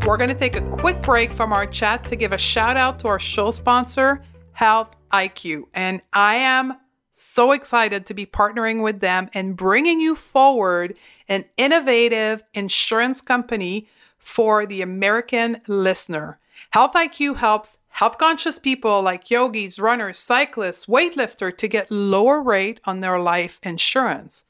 We're 0.06 0.18
going 0.18 0.28
to 0.28 0.36
take 0.36 0.56
a 0.56 0.70
quick 0.76 1.00
break 1.00 1.32
from 1.32 1.54
our 1.54 1.64
chat 1.64 2.04
to 2.08 2.16
give 2.16 2.32
a 2.32 2.38
shout 2.38 2.76
out 2.76 2.98
to 3.00 3.08
our 3.08 3.18
show 3.18 3.50
sponsor, 3.50 4.22
Health 4.52 4.94
IQ. 5.10 5.64
And 5.72 6.02
I 6.12 6.34
am 6.34 6.74
so 7.20 7.52
excited 7.52 8.06
to 8.06 8.14
be 8.14 8.26
partnering 8.26 8.82
with 8.82 9.00
them 9.00 9.30
and 9.34 9.56
bringing 9.56 10.00
you 10.00 10.14
forward 10.14 10.96
an 11.28 11.44
innovative 11.56 12.42
insurance 12.54 13.20
company 13.20 13.86
for 14.18 14.66
the 14.66 14.82
American 14.82 15.60
listener. 15.68 16.38
Health 16.70 16.92
IQ 16.92 17.36
helps 17.36 17.78
health 17.88 18.18
conscious 18.18 18.58
people 18.58 19.02
like 19.02 19.30
yogis, 19.30 19.78
runners, 19.78 20.18
cyclists, 20.18 20.86
weightlifters 20.86 21.56
to 21.56 21.68
get 21.68 21.90
lower 21.90 22.42
rate 22.42 22.80
on 22.84 23.00
their 23.00 23.18
life 23.18 23.58
insurance. 23.62 24.44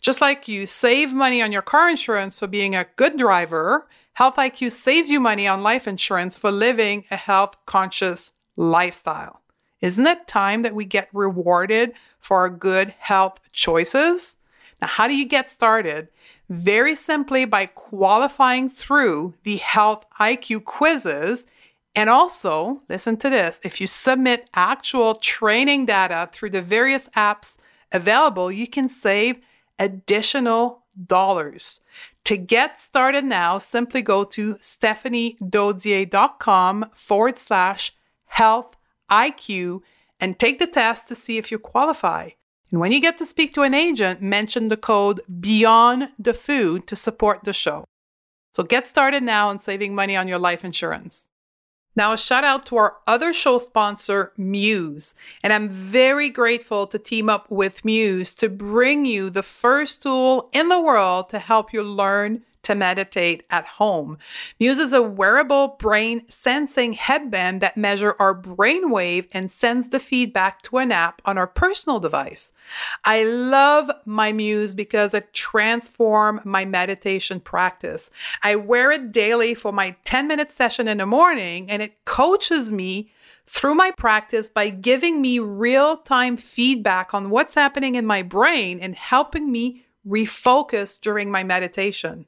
Just 0.00 0.20
like 0.20 0.48
you 0.48 0.66
save 0.66 1.12
money 1.12 1.40
on 1.40 1.52
your 1.52 1.62
car 1.62 1.88
insurance 1.88 2.38
for 2.38 2.46
being 2.46 2.74
a 2.74 2.86
good 2.96 3.16
driver, 3.16 3.86
Health 4.14 4.36
IQ 4.36 4.72
saves 4.72 5.10
you 5.10 5.20
money 5.20 5.48
on 5.48 5.62
life 5.62 5.88
insurance 5.88 6.36
for 6.36 6.50
living 6.50 7.04
a 7.10 7.16
health 7.16 7.56
conscious 7.64 8.32
lifestyle. 8.56 9.41
Isn't 9.82 10.06
it 10.06 10.26
time 10.26 10.62
that 10.62 10.74
we 10.74 10.86
get 10.86 11.10
rewarded 11.12 11.92
for 12.18 12.38
our 12.38 12.48
good 12.48 12.94
health 12.98 13.40
choices? 13.52 14.38
Now, 14.80 14.86
how 14.86 15.08
do 15.08 15.16
you 15.16 15.26
get 15.26 15.50
started? 15.50 16.08
Very 16.48 16.96
simply 16.96 17.44
by 17.44 17.66
qualifying 17.66 18.68
through 18.68 19.34
the 19.42 19.56
Health 19.56 20.06
IQ 20.20 20.64
quizzes. 20.64 21.46
And 21.94 22.08
also, 22.08 22.80
listen 22.88 23.16
to 23.18 23.28
this 23.28 23.60
if 23.64 23.80
you 23.80 23.86
submit 23.86 24.48
actual 24.54 25.16
training 25.16 25.86
data 25.86 26.28
through 26.32 26.50
the 26.50 26.62
various 26.62 27.08
apps 27.10 27.58
available, 27.90 28.50
you 28.50 28.66
can 28.66 28.88
save 28.88 29.40
additional 29.78 30.82
dollars. 31.06 31.80
To 32.24 32.36
get 32.36 32.78
started 32.78 33.24
now, 33.24 33.58
simply 33.58 34.00
go 34.00 34.24
to 34.24 34.54
stephaniedodier.com 34.54 36.86
forward 36.94 37.36
slash 37.36 37.92
health 38.26 38.76
IQ 39.10 39.82
and 40.20 40.38
take 40.38 40.58
the 40.58 40.66
test 40.66 41.08
to 41.08 41.14
see 41.14 41.38
if 41.38 41.50
you 41.50 41.58
qualify. 41.58 42.30
And 42.70 42.80
when 42.80 42.92
you 42.92 43.00
get 43.00 43.18
to 43.18 43.26
speak 43.26 43.52
to 43.54 43.62
an 43.62 43.74
agent, 43.74 44.22
mention 44.22 44.68
the 44.68 44.76
code 44.76 45.20
Beyond 45.40 46.08
the 46.18 46.32
Food 46.32 46.86
to 46.86 46.96
support 46.96 47.44
the 47.44 47.52
show. 47.52 47.84
So 48.54 48.62
get 48.62 48.86
started 48.86 49.22
now 49.22 49.48
on 49.48 49.58
saving 49.58 49.94
money 49.94 50.16
on 50.16 50.28
your 50.28 50.38
life 50.38 50.64
insurance. 50.64 51.28
Now, 51.94 52.12
a 52.12 52.18
shout 52.18 52.44
out 52.44 52.64
to 52.66 52.76
our 52.76 52.96
other 53.06 53.34
show 53.34 53.58
sponsor, 53.58 54.32
Muse. 54.38 55.14
And 55.42 55.52
I'm 55.52 55.68
very 55.68 56.30
grateful 56.30 56.86
to 56.86 56.98
team 56.98 57.28
up 57.28 57.50
with 57.50 57.84
Muse 57.84 58.34
to 58.36 58.48
bring 58.48 59.04
you 59.04 59.28
the 59.28 59.42
first 59.42 60.02
tool 60.02 60.48
in 60.52 60.70
the 60.70 60.80
world 60.80 61.28
to 61.30 61.38
help 61.38 61.72
you 61.72 61.82
learn 61.82 62.42
to 62.62 62.74
meditate 62.74 63.44
at 63.50 63.66
home. 63.66 64.18
Muse 64.58 64.78
is 64.78 64.92
a 64.92 65.02
wearable 65.02 65.76
brain 65.78 66.22
sensing 66.28 66.92
headband 66.92 67.60
that 67.60 67.76
measures 67.76 68.14
our 68.18 68.34
brainwave 68.34 69.26
and 69.32 69.50
sends 69.50 69.88
the 69.88 70.00
feedback 70.00 70.62
to 70.62 70.78
an 70.78 70.92
app 70.92 71.20
on 71.24 71.38
our 71.38 71.46
personal 71.46 72.00
device. 72.00 72.52
I 73.04 73.24
love 73.24 73.90
my 74.04 74.32
Muse 74.32 74.74
because 74.74 75.14
it 75.14 75.32
transforms 75.32 76.44
my 76.44 76.64
meditation 76.64 77.40
practice. 77.40 78.10
I 78.42 78.56
wear 78.56 78.90
it 78.92 79.12
daily 79.12 79.54
for 79.54 79.72
my 79.72 79.96
10 80.04 80.28
minute 80.28 80.50
session 80.50 80.88
in 80.88 80.98
the 80.98 81.06
morning 81.06 81.70
and 81.70 81.82
it 81.82 82.04
coaches 82.04 82.70
me 82.70 83.10
through 83.46 83.74
my 83.74 83.90
practice 83.90 84.48
by 84.48 84.68
giving 84.68 85.20
me 85.20 85.38
real 85.38 85.96
time 85.98 86.36
feedback 86.36 87.12
on 87.12 87.30
what's 87.30 87.54
happening 87.54 87.94
in 87.94 88.06
my 88.06 88.22
brain 88.22 88.78
and 88.80 88.94
helping 88.94 89.50
me 89.50 89.84
refocus 90.06 91.00
during 91.00 91.30
my 91.30 91.44
meditation. 91.44 92.26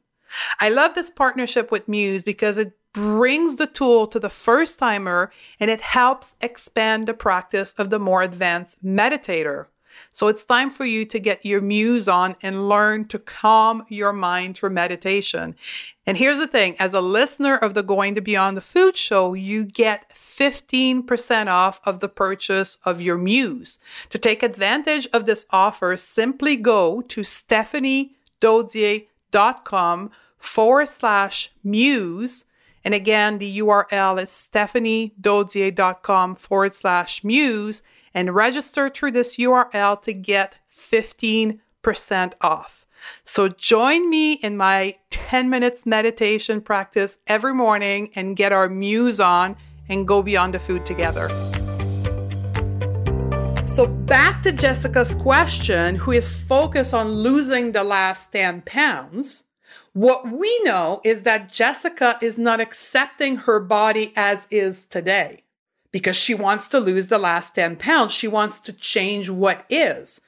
I 0.61 0.69
love 0.69 0.95
this 0.95 1.11
partnership 1.11 1.71
with 1.71 1.88
Muse 1.88 2.23
because 2.23 2.59
it 2.59 2.76
brings 2.93 3.57
the 3.57 3.67
tool 3.67 4.07
to 4.07 4.21
the 4.21 4.31
first 4.31 4.79
timer 4.79 5.31
and 5.61 5.71
it 5.71 5.81
helps 5.81 6.37
expand 6.41 7.09
the 7.09 7.14
practice 7.14 7.73
of 7.75 7.91
the 7.91 7.99
more 7.99 8.23
advanced 8.23 8.85
meditator. 8.85 9.67
So 10.12 10.29
it's 10.29 10.45
time 10.45 10.71
for 10.71 10.85
you 10.85 11.05
to 11.07 11.19
get 11.19 11.47
your 11.47 11.61
muse 11.61 12.09
on 12.09 12.37
and 12.43 12.69
learn 12.69 13.07
to 13.09 13.19
calm 13.19 13.85
your 13.88 14.12
mind 14.12 14.57
through 14.57 14.71
meditation. 14.71 15.57
And 16.07 16.17
here's 16.17 16.38
the 16.38 16.47
thing 16.47 16.76
as 16.79 16.95
a 16.95 17.00
listener 17.00 17.57
of 17.57 17.75
the 17.75 17.83
Going 17.83 18.14
to 18.14 18.21
Beyond 18.21 18.57
the 18.57 18.61
Food 18.61 18.97
show, 18.97 19.35
you 19.35 19.64
get 19.64 20.09
15% 20.14 21.47
off 21.47 21.81
of 21.85 21.99
the 22.00 22.09
purchase 22.09 22.79
of 22.85 23.00
your 23.00 23.19
muse. 23.19 23.79
To 24.11 24.19
take 24.19 24.43
advantage 24.43 25.07
of 25.12 25.26
this 25.26 25.47
offer, 25.50 25.97
simply 25.97 26.57
go 26.57 27.00
to 27.03 27.21
stephaniedodier.com 27.23 30.11
forward 30.45 30.89
slash 30.89 31.51
muse. 31.63 32.47
And 32.85 32.95
again, 32.95 33.39
the 33.39 33.59
URL 33.59 34.23
is 34.23 34.31
stephaniedodier.com 34.31 36.37
forward 36.37 36.75
slash 36.75 37.25
muse 37.25 37.83
and 38.13 38.35
register 38.35 38.91
through 38.91 39.13
this 39.13 39.37
URL 39.37 40.03
to 40.03 40.13
get 40.13 40.59
15% 40.71 41.61
off. 42.41 42.87
So 43.25 43.49
join 43.49 44.09
me 44.09 44.35
in 44.35 44.57
my 44.57 44.97
10 45.11 45.51
minutes 45.51 45.85
meditation 45.85 46.61
practice 46.61 47.19
every 47.27 47.55
morning 47.55 48.11
and 48.15 48.37
get 48.37 48.53
our 48.53 48.69
muse 48.69 49.19
on 49.21 49.57
and 49.89 50.07
go 50.07 50.23
beyond 50.23 50.55
the 50.55 50.59
food 50.59 50.87
together. 50.87 51.29
So, 53.67 53.87
back 53.87 54.43
to 54.43 54.53
Jessica's 54.53 55.15
question, 55.15 55.97
who 55.97 56.13
is 56.13 56.37
focused 56.37 56.93
on 56.93 57.13
losing 57.13 57.73
the 57.73 57.83
last 57.83 58.31
10 58.33 58.61
pounds. 58.63 59.45
What 59.95 60.29
we 60.29 60.61
know 60.65 61.01
is 61.05 61.23
that 61.23 61.53
Jessica 61.53 62.19
is 62.21 62.37
not 62.37 62.61
accepting 62.61 63.37
her 63.37 63.61
body 63.61 64.13
as 64.17 64.49
is 64.51 64.87
today 64.87 65.45
because 65.93 66.17
she 66.17 66.35
wants 66.35 66.67
to 66.69 66.81
lose 66.81 67.07
the 67.07 67.19
last 67.19 67.55
10 67.55 67.77
pounds. 67.77 68.13
She 68.13 68.27
wants 68.27 68.59
to 68.61 68.73
change 68.73 69.31
what 69.31 69.65
is. 69.71 70.21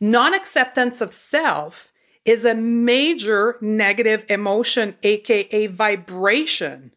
Non 0.00 0.34
acceptance 0.34 1.00
of 1.00 1.12
self 1.12 1.92
is 2.24 2.44
a 2.44 2.56
major 2.56 3.58
negative 3.60 4.24
emotion, 4.28 4.96
aka 5.04 5.68
vibration. 5.68 6.90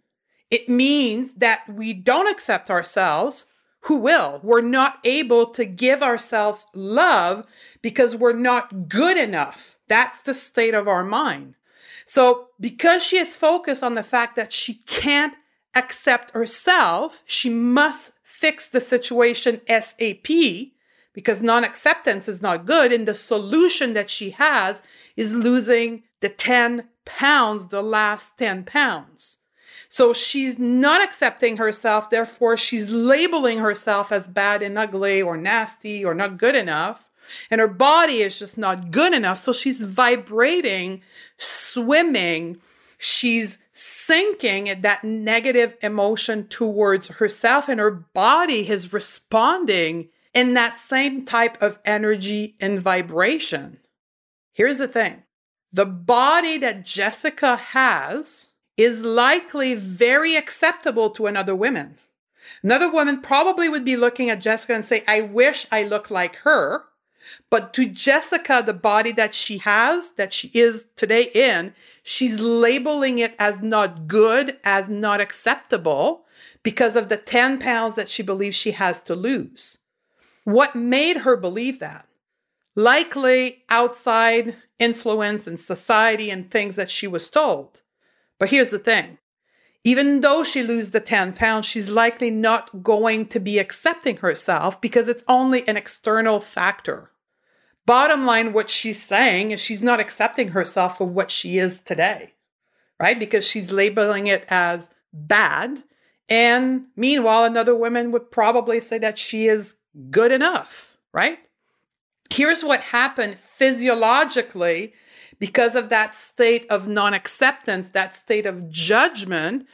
It 0.50 0.68
means 0.68 1.36
that 1.36 1.70
we 1.70 1.94
don't 1.94 2.28
accept 2.28 2.72
ourselves. 2.72 3.46
Who 3.82 3.98
will? 3.98 4.40
We're 4.44 4.62
not 4.62 4.98
able 5.04 5.46
to 5.52 5.64
give 5.64 6.02
ourselves 6.02 6.66
love 6.74 7.46
because 7.84 8.16
we're 8.16 8.34
not 8.34 8.90
good 8.90 9.16
enough. 9.16 9.78
That's 9.88 10.24
the 10.24 10.34
state 10.34 10.74
of 10.74 10.88
our 10.88 11.04
mind. 11.04 11.54
So, 12.06 12.48
because 12.60 13.04
she 13.04 13.18
is 13.18 13.36
focused 13.36 13.84
on 13.84 13.96
the 13.96 14.04
fact 14.04 14.36
that 14.36 14.54
she 14.54 14.76
can't 14.86 15.34
accept 15.74 16.32
herself, 16.32 17.24
she 17.26 17.50
must 17.50 18.14
fix 18.24 18.70
the 18.70 18.80
situation 18.80 19.62
SAP 19.68 20.28
because 21.14 21.42
non 21.42 21.64
acceptance 21.64 22.28
is 22.28 22.42
not 22.42 22.66
good. 22.66 22.92
And 22.92 23.08
the 23.08 23.16
solution 23.16 23.94
that 23.94 24.10
she 24.10 24.32
has 24.32 24.84
is 25.16 25.34
losing 25.34 26.04
the 26.20 26.30
10 26.30 26.88
pounds 27.06 27.68
the 27.70 27.82
last 27.82 28.38
10 28.38 28.66
pounds. 28.66 29.38
So 29.90 30.14
she's 30.14 30.60
not 30.60 31.02
accepting 31.02 31.58
herself, 31.58 32.10
therefore, 32.10 32.58
she's 32.58 32.92
labeling 32.92 33.60
herself 33.60 34.12
as 34.12 34.28
bad 34.28 34.62
and 34.62 34.78
ugly 34.78 35.22
or 35.22 35.38
nasty 35.38 36.04
or 36.04 36.14
not 36.14 36.38
good 36.38 36.56
enough. 36.56 37.05
And 37.50 37.62
her 37.62 37.68
body 37.68 38.22
is 38.22 38.40
just 38.40 38.58
not 38.58 38.92
good 38.92 39.14
enough. 39.14 39.38
So 39.38 39.54
she's 39.54 39.84
vibrating, 39.84 41.02
swimming, 41.38 42.58
she's 42.98 43.58
sinking 43.72 44.82
that 44.82 45.04
negative 45.04 45.76
emotion 45.82 46.48
towards 46.48 47.08
herself, 47.08 47.68
and 47.70 47.80
her 47.80 47.92
body 47.92 48.70
is 48.70 48.94
responding 48.94 50.10
in 50.34 50.54
that 50.54 50.78
same 50.78 51.26
type 51.26 51.62
of 51.62 51.80
energy 51.86 52.56
and 52.60 52.80
vibration. 52.80 53.80
Here's 54.54 54.78
the 54.78 54.88
thing 54.88 55.24
the 55.72 55.86
body 55.86 56.58
that 56.58 56.86
Jessica 56.86 57.58
has 57.58 58.52
is 58.78 59.04
likely 59.04 59.76
very 59.76 60.36
acceptable 60.36 61.10
to 61.12 61.28
another 61.28 61.56
woman. 61.56 61.98
Another 62.64 62.90
woman 62.90 63.22
probably 63.22 63.70
would 63.70 63.86
be 63.86 63.96
looking 63.96 64.30
at 64.30 64.42
Jessica 64.42 64.74
and 64.74 64.86
say, 64.86 65.04
I 65.08 65.22
wish 65.22 65.66
I 65.72 65.84
looked 65.84 66.12
like 66.12 66.38
her. 66.38 66.84
But 67.50 67.74
to 67.76 67.86
Jessica, 67.86 68.64
the 68.66 68.74
body 68.74 69.12
that 69.14 69.34
she 69.34 69.60
has, 69.60 70.12
that 70.12 70.34
she 70.34 70.52
is 70.54 70.88
today 70.96 71.30
in, 71.34 71.74
she's 72.04 72.40
labeling 72.40 73.18
it 73.20 73.36
as 73.40 73.62
not 73.62 74.08
good, 74.08 74.58
as 74.64 74.90
not 74.90 75.22
acceptable 75.22 76.26
because 76.64 76.96
of 76.96 77.10
the 77.10 77.18
10 77.18 77.60
pounds 77.60 77.96
that 77.96 78.10
she 78.10 78.24
believes 78.24 78.56
she 78.56 78.72
has 78.72 79.02
to 79.04 79.16
lose. 79.16 79.78
What 80.44 80.76
made 80.76 81.18
her 81.18 81.38
believe 81.38 81.80
that? 81.80 82.08
Likely 82.76 83.64
outside 83.70 84.56
influence 84.80 85.48
and 85.48 85.60
society 85.60 86.30
and 86.30 86.50
things 86.50 86.76
that 86.76 86.92
she 86.92 87.08
was 87.08 87.30
told. 87.30 87.82
But 88.40 88.50
here's 88.50 88.70
the 88.70 88.80
thing 88.80 89.18
even 89.86 90.22
though 90.22 90.44
she 90.44 90.64
loses 90.64 90.92
the 90.92 91.00
10 91.00 91.34
pounds, 91.34 91.68
she's 91.68 91.92
likely 91.92 92.32
not 92.32 92.84
going 92.84 93.28
to 93.28 93.40
be 93.40 93.60
accepting 93.60 94.18
herself 94.18 94.82
because 94.82 95.08
it's 95.08 95.24
only 95.28 95.66
an 95.68 95.78
external 95.78 96.40
factor. 96.40 97.12
Bottom 97.86 98.26
line, 98.26 98.54
what 98.54 98.70
she's 98.70 99.02
saying 99.02 99.52
is 99.52 99.60
she's 99.62 99.84
not 99.84 100.00
accepting 100.00 100.50
herself 100.50 100.98
for 100.98 101.06
what 101.06 101.30
she 101.30 101.58
is 101.58 101.82
today, 101.82 102.34
right? 103.00 103.20
Because 103.20 103.48
she's 103.48 103.72
labeling 103.72 104.28
it 104.28 104.46
as 104.50 104.90
bad. 105.14 105.84
And 106.28 106.86
meanwhile, 106.96 107.44
another 107.44 107.76
woman 107.76 108.12
would 108.12 108.32
probably 108.32 108.80
say 108.80 108.98
that 108.98 109.18
she 109.18 109.48
is 109.48 109.76
good 110.10 110.32
enough, 110.32 110.98
right? 111.14 111.38
Here's 112.32 112.64
what 112.64 112.82
happened 112.82 113.38
physiologically 113.38 114.94
because 115.40 115.76
of 115.76 115.90
that 115.90 116.16
state 116.16 116.66
of 116.70 116.88
non 116.88 117.14
acceptance, 117.14 117.92
that 117.92 118.16
state 118.16 118.48
of 118.48 118.70
judgment, 118.70 119.68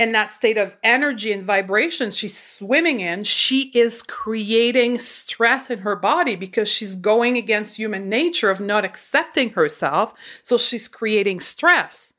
and 0.00 0.14
that 0.14 0.32
state 0.32 0.56
of 0.56 0.78
energy 0.82 1.30
and 1.30 1.44
vibration 1.44 2.10
she's 2.10 2.36
swimming 2.36 3.00
in, 3.00 3.22
she 3.22 3.70
is 3.74 4.02
creating 4.02 4.98
stress 4.98 5.68
in 5.68 5.80
her 5.80 5.94
body 5.94 6.36
because 6.36 6.70
she's 6.70 6.96
going 6.96 7.36
against 7.36 7.76
human 7.76 8.08
nature 8.08 8.48
of 8.48 8.62
not 8.62 8.82
accepting 8.82 9.50
herself. 9.50 10.14
So 10.42 10.56
she's 10.56 10.88
creating 10.88 11.40
stress. 11.40 12.14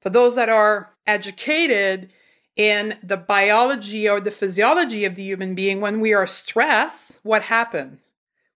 For 0.00 0.08
those 0.08 0.34
that 0.36 0.48
are 0.48 0.94
educated 1.06 2.10
in 2.56 2.94
the 3.02 3.18
biology 3.18 4.08
or 4.08 4.18
the 4.18 4.30
physiology 4.30 5.04
of 5.04 5.14
the 5.14 5.22
human 5.22 5.54
being, 5.54 5.82
when 5.82 6.00
we 6.00 6.14
are 6.14 6.26
stressed, 6.26 7.20
what 7.22 7.42
happens? 7.42 8.00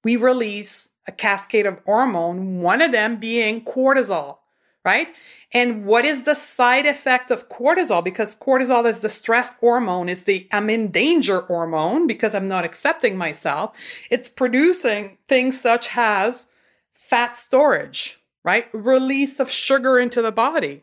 We 0.04 0.16
release 0.16 0.88
a 1.06 1.12
cascade 1.12 1.66
of 1.66 1.80
hormone, 1.84 2.62
one 2.62 2.80
of 2.80 2.92
them 2.92 3.16
being 3.16 3.62
cortisol 3.62 4.38
right? 4.84 5.08
And 5.52 5.86
what 5.86 6.04
is 6.04 6.24
the 6.24 6.34
side 6.34 6.84
effect 6.84 7.30
of 7.30 7.48
cortisol? 7.48 8.04
Because 8.04 8.36
cortisol 8.36 8.86
is 8.86 9.00
the 9.00 9.08
stress 9.08 9.54
hormone, 9.54 10.08
it's 10.08 10.24
the 10.24 10.48
I'm 10.52 10.68
in 10.68 10.90
danger 10.90 11.42
hormone 11.42 12.06
because 12.06 12.34
I'm 12.34 12.48
not 12.48 12.64
accepting 12.64 13.16
myself. 13.16 13.76
It's 14.10 14.28
producing 14.28 15.18
things 15.28 15.60
such 15.60 15.96
as 15.96 16.48
fat 16.92 17.36
storage, 17.36 18.20
right? 18.42 18.66
Release 18.72 19.40
of 19.40 19.50
sugar 19.50 19.98
into 19.98 20.20
the 20.22 20.32
body. 20.32 20.82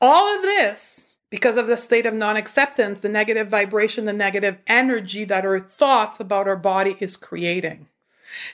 All 0.00 0.36
of 0.36 0.42
this 0.42 1.14
because 1.30 1.56
of 1.56 1.66
the 1.66 1.76
state 1.76 2.06
of 2.06 2.14
non 2.14 2.36
acceptance, 2.36 3.00
the 3.00 3.08
negative 3.08 3.48
vibration, 3.48 4.04
the 4.04 4.12
negative 4.12 4.58
energy 4.68 5.24
that 5.24 5.44
our 5.44 5.58
thoughts 5.58 6.20
about 6.20 6.46
our 6.46 6.56
body 6.56 6.96
is 7.00 7.16
creating. 7.16 7.88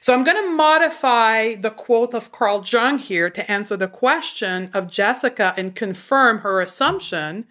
So 0.00 0.14
I'm 0.14 0.24
going 0.24 0.42
to 0.42 0.54
modify 0.54 1.54
the 1.54 1.70
quote 1.70 2.14
of 2.14 2.32
Carl 2.32 2.64
Jung 2.66 2.98
here 2.98 3.30
to 3.30 3.50
answer 3.50 3.76
the 3.76 3.88
question 3.88 4.70
of 4.74 4.90
Jessica 4.90 5.54
and 5.56 5.74
confirm 5.74 6.38
her 6.38 6.60
assumption. 6.60 7.46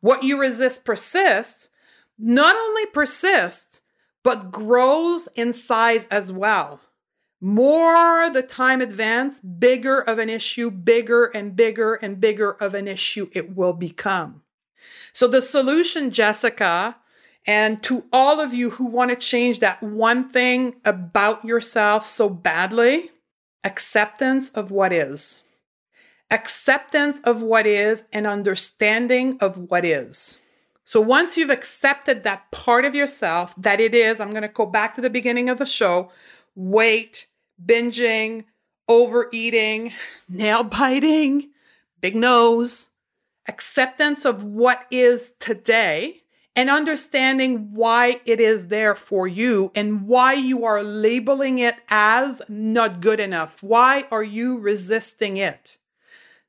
What 0.00 0.22
you 0.22 0.40
resist 0.40 0.84
persists, 0.84 1.70
not 2.18 2.56
only 2.56 2.86
persists, 2.86 3.80
but 4.22 4.50
grows 4.50 5.28
in 5.34 5.52
size 5.52 6.06
as 6.06 6.32
well. 6.32 6.80
More 7.40 8.30
the 8.30 8.42
time 8.42 8.80
advance, 8.80 9.40
bigger 9.40 10.00
of 10.00 10.18
an 10.18 10.30
issue, 10.30 10.70
bigger 10.70 11.26
and 11.26 11.54
bigger 11.54 11.94
and 11.94 12.18
bigger 12.20 12.52
of 12.52 12.74
an 12.74 12.88
issue 12.88 13.28
it 13.32 13.54
will 13.54 13.74
become. 13.74 14.42
So 15.12 15.28
the 15.28 15.42
solution, 15.42 16.10
Jessica, 16.10 16.96
and 17.46 17.82
to 17.82 18.04
all 18.12 18.40
of 18.40 18.54
you 18.54 18.70
who 18.70 18.86
want 18.86 19.10
to 19.10 19.16
change 19.16 19.60
that 19.60 19.82
one 19.82 20.28
thing 20.28 20.76
about 20.84 21.44
yourself 21.44 22.06
so 22.06 22.28
badly, 22.28 23.10
acceptance 23.64 24.48
of 24.50 24.70
what 24.70 24.92
is. 24.92 25.42
Acceptance 26.30 27.20
of 27.20 27.42
what 27.42 27.66
is 27.66 28.04
and 28.12 28.26
understanding 28.26 29.36
of 29.40 29.58
what 29.58 29.84
is. 29.84 30.40
So 30.84 31.00
once 31.00 31.36
you've 31.36 31.50
accepted 31.50 32.24
that 32.24 32.50
part 32.50 32.84
of 32.84 32.94
yourself, 32.94 33.54
that 33.56 33.80
it 33.80 33.94
is, 33.94 34.20
I'm 34.20 34.30
going 34.30 34.42
to 34.42 34.48
go 34.48 34.66
back 34.66 34.94
to 34.94 35.00
the 35.00 35.10
beginning 35.10 35.48
of 35.48 35.58
the 35.58 35.66
show 35.66 36.10
weight, 36.56 37.26
binging, 37.64 38.44
overeating, 38.88 39.92
nail 40.28 40.62
biting, 40.62 41.50
big 42.00 42.16
nose, 42.16 42.90
acceptance 43.48 44.24
of 44.24 44.44
what 44.44 44.86
is 44.90 45.34
today 45.40 46.22
and 46.56 46.70
understanding 46.70 47.72
why 47.72 48.20
it 48.24 48.40
is 48.40 48.68
there 48.68 48.94
for 48.94 49.26
you 49.26 49.72
and 49.74 50.06
why 50.06 50.34
you 50.34 50.64
are 50.64 50.82
labeling 50.82 51.58
it 51.58 51.76
as 51.88 52.40
not 52.48 53.00
good 53.00 53.18
enough. 53.18 53.62
Why 53.62 54.06
are 54.10 54.22
you 54.22 54.58
resisting 54.58 55.36
it? 55.36 55.78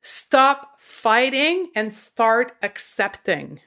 Stop 0.02 0.80
fighting 0.80 1.72
and 1.76 1.92
start 1.92 2.56
accepting. 2.62 3.62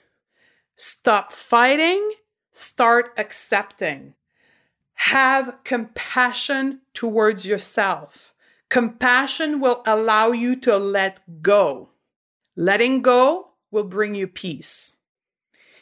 Stop 0.77 1.33
fighting, 1.33 2.12
start 2.53 3.12
accepting. 3.16 4.14
Have 4.94 5.59
compassion 5.64 6.83
towards 6.94 7.44
yourself. 7.46 8.35
Compassion 8.68 9.61
will 9.61 9.83
allow 9.87 10.31
you 10.31 10.55
to 10.57 10.77
let 10.77 11.42
go. 11.42 11.90
Letting 12.55 13.03
go 13.03 13.48
will 13.70 13.85
bring 13.85 14.14
you 14.14 14.29
peace. 14.29 14.97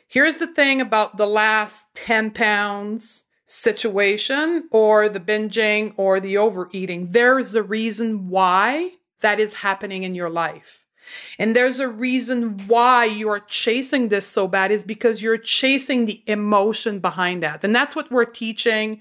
Here's 0.09 0.37
the 0.37 0.47
thing 0.47 0.81
about 0.81 1.17
the 1.17 1.27
last 1.27 1.95
10 1.95 2.31
pounds 2.31 3.25
situation 3.47 4.69
or 4.71 5.09
the 5.09 5.21
binging 5.21 5.95
or 5.97 6.21
the 6.21 6.37
overeating. 6.37 7.13
There's 7.13 7.55
a 7.55 7.63
reason 7.63 8.29
why 8.29 8.93
that 9.21 9.41
is 9.41 9.55
happening 9.55 10.03
in 10.03 10.15
your 10.15 10.31
life. 10.31 10.85
And 11.39 11.55
there's 11.55 11.79
a 11.79 11.89
reason 11.89 12.67
why 12.67 13.05
you 13.05 13.29
are 13.29 13.41
chasing 13.41 14.09
this 14.09 14.27
so 14.27 14.49
bad 14.49 14.73
is 14.73 14.85
because 14.85 15.23
you're 15.23 15.39
chasing 15.39 16.05
the 16.05 16.23
emotion 16.27 16.99
behind 16.99 17.43
that. 17.43 17.63
And 17.63 17.75
that's 17.75 17.95
what 17.95 18.11
we're 18.11 18.25
teaching 18.25 19.01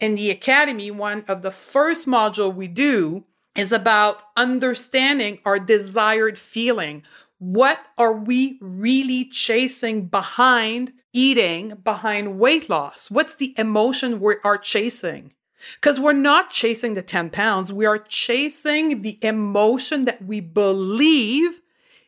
in 0.00 0.16
the 0.16 0.30
academy. 0.30 0.90
One 0.90 1.24
of 1.28 1.42
the 1.42 1.52
first 1.52 2.06
module 2.06 2.52
we 2.52 2.66
do 2.66 3.24
is 3.56 3.70
about 3.70 4.22
understanding 4.36 5.38
our 5.44 5.60
desired 5.60 6.38
feeling. 6.38 7.04
What 7.44 7.88
are 7.98 8.14
we 8.14 8.56
really 8.62 9.26
chasing 9.26 10.06
behind 10.06 10.94
eating, 11.12 11.74
behind 11.84 12.38
weight 12.38 12.70
loss? 12.70 13.10
What's 13.10 13.34
the 13.34 13.54
emotion 13.58 14.18
we 14.18 14.36
are 14.42 14.56
chasing? 14.56 15.34
Because 15.74 16.00
we're 16.00 16.14
not 16.14 16.48
chasing 16.48 16.94
the 16.94 17.02
10 17.02 17.28
pounds, 17.28 17.70
we 17.70 17.84
are 17.84 17.98
chasing 17.98 19.02
the 19.02 19.18
emotion 19.22 20.06
that 20.06 20.24
we 20.24 20.40
believe 20.40 21.60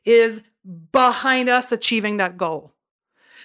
is 0.07 0.41
behind 0.91 1.51
us 1.51 1.71
achieving 1.71 2.17
that 2.17 2.39
goal. 2.39 2.73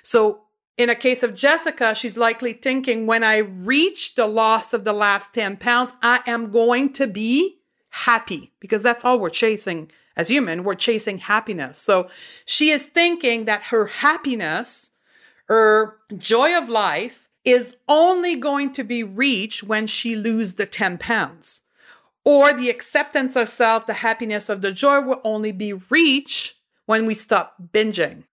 So, 0.02 0.44
in 0.78 0.90
a 0.90 0.96
case 0.96 1.24
of 1.24 1.36
Jessica, 1.36 1.94
she's 1.94 2.16
likely 2.16 2.54
thinking, 2.54 3.06
when 3.06 3.26
I 3.26 3.40
reach 3.40 4.16
the 4.16 4.28
loss 4.28 4.74
of 4.74 4.86
the 4.86 4.94
last 4.94 5.34
10 5.34 5.58
pounds, 5.58 5.92
I 6.02 6.22
am 6.26 6.52
going 6.52 6.94
to 6.94 7.06
be 7.06 7.60
happy 7.90 8.54
because 8.62 8.82
that's 8.82 9.04
all 9.04 9.20
we're 9.20 9.30
chasing 9.30 9.92
as 10.16 10.30
human, 10.30 10.64
we're 10.64 10.76
chasing 10.76 11.20
happiness. 11.20 11.78
So 11.78 12.10
she 12.46 12.70
is 12.70 12.88
thinking 12.88 13.46
that 13.46 13.64
her 13.64 13.88
happiness, 13.88 14.92
her 15.46 15.98
joy 16.18 16.58
of 16.58 16.70
life, 16.70 17.30
is 17.44 17.76
only 17.88 18.36
going 18.36 18.72
to 18.74 18.84
be 18.84 19.04
reached 19.04 19.64
when 19.64 19.88
she 19.88 20.16
loses 20.16 20.56
the 20.56 20.66
10 20.66 20.98
pounds. 20.98 21.64
or 22.24 22.54
the 22.54 22.70
acceptance 22.70 23.36
of 23.36 23.50
self, 23.50 23.86
the 23.86 23.94
happiness 23.94 24.50
of 24.50 24.62
the 24.62 24.72
joy 24.72 25.02
will 25.02 25.22
only 25.24 25.52
be 25.52 25.74
reached 25.74 26.56
when 26.86 27.06
we 27.06 27.14
stop 27.14 27.56
binging. 27.74 28.24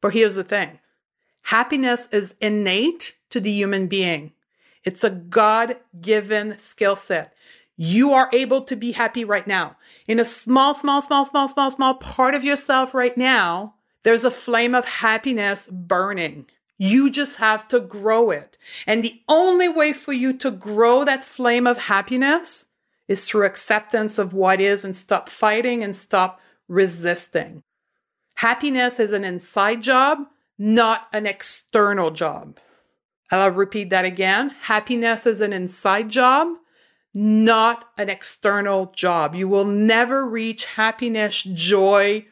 But 0.00 0.14
here's 0.14 0.36
the 0.36 0.44
thing 0.44 0.80
happiness 1.42 2.08
is 2.12 2.34
innate 2.40 3.16
to 3.30 3.40
the 3.40 3.50
human 3.50 3.86
being, 3.86 4.32
it's 4.84 5.04
a 5.04 5.10
God 5.10 5.76
given 6.00 6.58
skill 6.58 6.96
set. 6.96 7.34
You 7.82 8.12
are 8.12 8.28
able 8.34 8.60
to 8.64 8.76
be 8.76 8.92
happy 8.92 9.24
right 9.24 9.46
now. 9.46 9.78
In 10.06 10.20
a 10.20 10.24
small, 10.24 10.74
small, 10.74 11.00
small, 11.00 11.24
small, 11.24 11.48
small, 11.48 11.70
small 11.70 11.94
part 11.94 12.34
of 12.34 12.44
yourself 12.44 12.92
right 12.92 13.16
now, 13.16 13.76
there's 14.02 14.26
a 14.26 14.30
flame 14.30 14.74
of 14.74 14.84
happiness 14.84 15.66
burning. 15.66 16.44
You 16.76 17.08
just 17.08 17.38
have 17.38 17.66
to 17.68 17.80
grow 17.80 18.32
it. 18.32 18.58
And 18.86 19.02
the 19.02 19.22
only 19.28 19.66
way 19.66 19.94
for 19.94 20.12
you 20.12 20.36
to 20.40 20.50
grow 20.50 21.06
that 21.06 21.22
flame 21.22 21.66
of 21.66 21.78
happiness 21.78 22.66
is 23.08 23.26
through 23.26 23.46
acceptance 23.46 24.18
of 24.18 24.34
what 24.34 24.60
is 24.60 24.84
and 24.84 24.94
stop 24.94 25.30
fighting 25.30 25.82
and 25.82 25.96
stop 25.96 26.38
resisting. 26.68 27.62
Happiness 28.34 29.00
is 29.00 29.12
an 29.12 29.24
inside 29.24 29.82
job, 29.82 30.18
not 30.58 31.08
an 31.14 31.24
external 31.24 32.10
job. 32.10 32.58
I'll 33.30 33.50
repeat 33.52 33.88
that 33.88 34.04
again. 34.04 34.50
Happiness 34.64 35.24
is 35.24 35.40
an 35.40 35.54
inside 35.54 36.10
job, 36.10 36.48
not 37.12 37.86
an 37.98 38.08
external 38.08 38.86
job. 38.94 39.34
You 39.34 39.48
will 39.48 39.64
never 39.64 40.24
reach 40.26 40.64
happiness, 40.64 41.42
joy, 41.42 42.26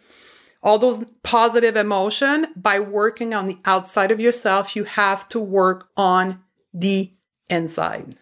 all 0.62 0.78
those 0.78 1.04
positive 1.22 1.76
emotion 1.76 2.48
by 2.56 2.80
working 2.80 3.34
on 3.34 3.46
the 3.46 3.58
outside 3.64 4.10
of 4.10 4.20
yourself. 4.20 4.76
You 4.76 4.84
have 4.84 5.28
to 5.30 5.40
work 5.40 5.88
on 5.96 6.42
the 6.72 7.12
inside. 7.48 8.16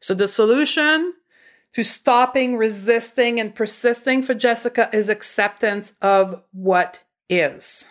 So 0.00 0.14
the 0.14 0.28
solution 0.28 1.14
to 1.72 1.84
stopping, 1.84 2.56
resisting, 2.56 3.38
and 3.38 3.54
persisting 3.54 4.22
for 4.22 4.34
Jessica 4.34 4.88
is 4.92 5.08
acceptance 5.08 5.94
of 6.02 6.42
what 6.52 7.00
is. 7.28 7.88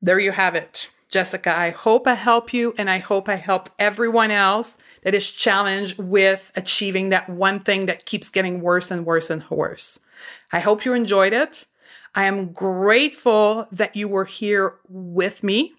There 0.00 0.20
you 0.20 0.32
have 0.32 0.54
it. 0.54 0.90
Jessica, 1.08 1.56
I 1.56 1.70
hope 1.70 2.06
I 2.06 2.14
help 2.14 2.52
you 2.52 2.74
and 2.76 2.90
I 2.90 2.98
hope 2.98 3.28
I 3.28 3.36
help 3.36 3.70
everyone 3.78 4.30
else 4.30 4.76
that 5.02 5.14
is 5.14 5.32
challenged 5.32 5.98
with 5.98 6.52
achieving 6.54 7.08
that 7.08 7.30
one 7.30 7.60
thing 7.60 7.86
that 7.86 8.04
keeps 8.04 8.28
getting 8.28 8.60
worse 8.60 8.90
and 8.90 9.06
worse 9.06 9.30
and 9.30 9.42
worse. 9.48 10.00
I 10.52 10.60
hope 10.60 10.84
you 10.84 10.92
enjoyed 10.92 11.32
it. 11.32 11.66
I 12.14 12.24
am 12.24 12.52
grateful 12.52 13.68
that 13.72 13.96
you 13.96 14.06
were 14.06 14.26
here 14.26 14.78
with 14.88 15.42
me. 15.42 15.74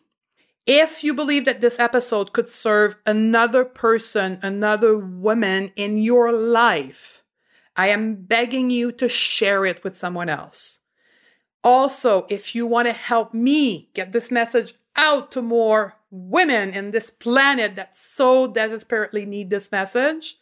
If 0.66 1.04
you 1.04 1.14
believe 1.14 1.46
that 1.46 1.62
this 1.62 1.80
episode 1.80 2.34
could 2.34 2.50
serve 2.50 2.96
another 3.06 3.66
person, 3.66 4.40
another 4.42 4.98
woman 4.98 5.72
in 5.76 5.98
your 5.98 6.32
life, 6.32 7.24
I 7.76 7.88
am 7.88 8.16
begging 8.16 8.70
you 8.70 8.92
to 8.94 9.08
share 9.08 9.66
it 9.66 9.84
with 9.84 9.96
someone 9.96 10.30
else. 10.30 10.82
Also, 11.64 12.26
if 12.30 12.56
you 12.56 12.66
want 12.66 12.88
to 12.88 12.94
help 12.94 13.34
me 13.34 13.90
get 13.94 14.12
this 14.12 14.32
message 14.32 14.74
out 15.00 15.32
to 15.32 15.42
more 15.42 15.96
women 16.12 16.72
in 16.72 16.92
this 16.92 17.10
planet 17.10 17.76
that 17.76 17.96
so 17.96 18.48
desperately 18.48 19.26
need 19.26 19.50
this 19.50 19.72
message, 19.72 20.36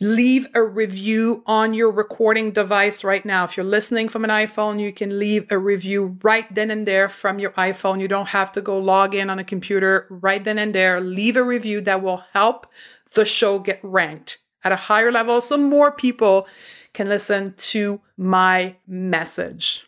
leave 0.00 0.46
a 0.54 0.62
review 0.62 1.42
on 1.46 1.72
your 1.72 1.90
recording 1.90 2.52
device 2.52 3.02
right 3.02 3.24
now. 3.24 3.44
If 3.44 3.56
you're 3.56 3.64
listening 3.64 4.08
from 4.08 4.22
an 4.24 4.30
iPhone, 4.30 4.80
you 4.80 4.92
can 4.92 5.18
leave 5.18 5.50
a 5.50 5.58
review 5.58 6.18
right 6.22 6.52
then 6.54 6.70
and 6.70 6.86
there 6.86 7.08
from 7.08 7.38
your 7.38 7.52
iPhone. 7.52 8.00
You 8.00 8.08
don't 8.08 8.28
have 8.28 8.52
to 8.52 8.60
go 8.60 8.78
log 8.78 9.14
in 9.14 9.30
on 9.30 9.38
a 9.38 9.44
computer 9.44 10.06
right 10.10 10.44
then 10.44 10.58
and 10.58 10.74
there. 10.74 11.00
Leave 11.00 11.36
a 11.36 11.42
review 11.42 11.80
that 11.80 12.02
will 12.02 12.24
help 12.32 12.66
the 13.14 13.24
show 13.24 13.58
get 13.58 13.80
ranked 13.82 14.38
at 14.62 14.72
a 14.72 14.76
higher 14.76 15.10
level 15.10 15.40
so 15.40 15.56
more 15.56 15.90
people 15.90 16.46
can 16.92 17.08
listen 17.08 17.54
to 17.56 18.00
my 18.16 18.76
message. 18.86 19.86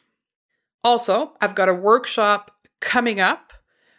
Also, 0.82 1.32
I've 1.40 1.54
got 1.54 1.68
a 1.68 1.74
workshop 1.74 2.56
coming 2.80 3.20
up. 3.20 3.52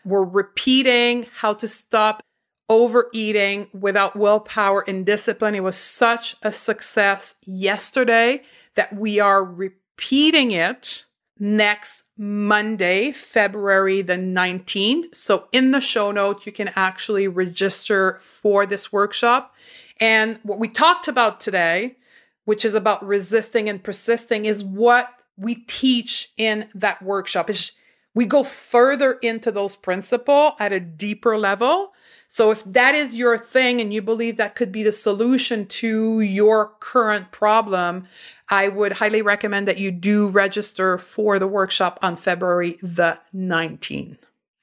We're 0.05 0.23
repeating 0.23 1.27
how 1.33 1.53
to 1.55 1.67
stop 1.67 2.23
overeating 2.69 3.67
without 3.73 4.15
willpower 4.15 4.83
and 4.87 5.05
discipline. 5.05 5.55
It 5.55 5.63
was 5.63 5.77
such 5.77 6.35
a 6.41 6.51
success 6.51 7.35
yesterday 7.45 8.43
that 8.75 8.95
we 8.95 9.19
are 9.19 9.43
repeating 9.43 10.51
it 10.51 11.05
next 11.39 12.05
Monday, 12.17 13.11
February 13.11 14.01
the 14.01 14.15
19th. 14.15 15.15
So 15.15 15.47
in 15.51 15.71
the 15.71 15.81
show 15.81 16.11
note, 16.11 16.45
you 16.45 16.51
can 16.51 16.71
actually 16.75 17.27
register 17.27 18.19
for 18.21 18.65
this 18.65 18.91
workshop. 18.93 19.53
And 19.99 20.39
what 20.43 20.59
we 20.59 20.67
talked 20.67 21.07
about 21.07 21.39
today, 21.39 21.97
which 22.45 22.65
is 22.65 22.75
about 22.75 23.05
resisting 23.05 23.69
and 23.69 23.83
persisting, 23.83 24.45
is 24.45 24.63
what 24.63 25.09
we 25.37 25.55
teach 25.55 26.31
in 26.37 26.69
that 26.75 27.01
workshop. 27.01 27.49
It's, 27.49 27.73
we 28.13 28.25
go 28.25 28.43
further 28.43 29.13
into 29.21 29.51
those 29.51 29.75
principles 29.75 30.53
at 30.59 30.71
a 30.71 30.79
deeper 30.79 31.37
level. 31.37 31.93
So 32.27 32.51
if 32.51 32.63
that 32.65 32.95
is 32.95 33.15
your 33.15 33.37
thing 33.37 33.79
and 33.79 33.93
you 33.93 34.01
believe 34.01 34.37
that 34.37 34.55
could 34.55 34.71
be 34.71 34.83
the 34.83 34.91
solution 34.91 35.65
to 35.67 36.19
your 36.21 36.73
current 36.79 37.31
problem, 37.31 38.07
I 38.49 38.67
would 38.67 38.93
highly 38.93 39.21
recommend 39.21 39.67
that 39.67 39.79
you 39.79 39.91
do 39.91 40.29
register 40.29 40.97
for 40.97 41.37
the 41.37 41.47
workshop 41.47 41.99
on 42.01 42.15
February 42.15 42.77
the 42.81 43.19
19th. 43.35 44.17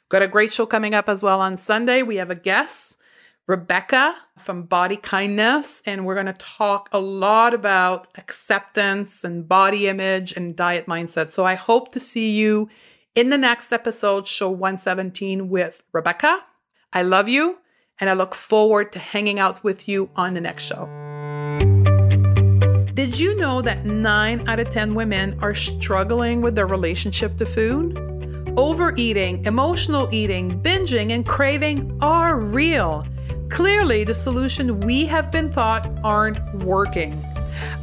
Got 0.09 0.23
a 0.23 0.29
great 0.29 0.53
show 0.53 0.67
coming 0.67 0.95
up 0.95 1.09
as 1.09 1.23
well 1.23 1.41
on 1.41 1.57
Sunday. 1.57 2.03
We 2.03 2.17
have 2.17 2.31
a 2.31 2.35
guest 2.35 2.99
Rebecca 3.47 4.15
from 4.39 4.63
Body 4.63 4.97
Kindness, 4.97 5.83
and 5.85 6.07
we're 6.07 6.15
going 6.15 6.27
to 6.27 6.33
talk 6.35 6.89
a 6.93 7.01
lot 7.01 7.53
about 7.53 8.07
acceptance 8.17 9.25
and 9.25 9.49
body 9.49 9.89
image 9.89 10.33
and 10.37 10.55
diet 10.55 10.87
mindset. 10.87 11.31
So 11.31 11.45
I 11.45 11.57
hope 11.57 11.91
to 11.93 12.01
see 12.01 12.31
you 12.37 12.69
in 13.15 13.31
the 13.31 13.39
next 13.39 13.73
episode, 13.73 14.27
show 14.27 14.49
117 14.51 15.49
with 15.49 15.83
Rebecca. 15.93 16.45
I 16.93 17.03
love 17.03 17.29
you, 17.29 17.59
and 17.99 18.09
I 18.09 18.13
look 18.13 18.35
forward 18.35 18.93
to 18.93 18.99
hanging 18.99 19.39
out 19.39 19.65
with 19.65 19.89
you 19.89 20.11
on 20.17 20.35
the 20.35 20.41
next 20.41 20.65
show. 20.65 20.87
Did 22.95 23.19
you 23.19 23.37
know 23.37 23.63
that 23.63 23.85
9 23.85 24.49
out 24.49 24.61
of 24.61 24.71
10 24.71 24.95
women 24.95 25.39
are 25.41 25.55
struggling 25.55 26.41
with 26.41 26.55
their 26.55 26.67
relationship 26.67 27.37
to 27.39 27.47
food? 27.47 27.99
Overeating, 28.57 29.45
emotional 29.45 30.09
eating, 30.13 30.61
binging, 30.61 31.13
and 31.13 31.27
craving 31.27 31.99
are 32.03 32.39
real. 32.39 33.07
Clearly, 33.49 34.05
the 34.05 34.15
solution 34.15 34.81
we 34.81 35.07
have 35.07 35.33
been 35.33 35.51
taught 35.51 35.91
aren't 36.05 36.39
working. 36.65 37.25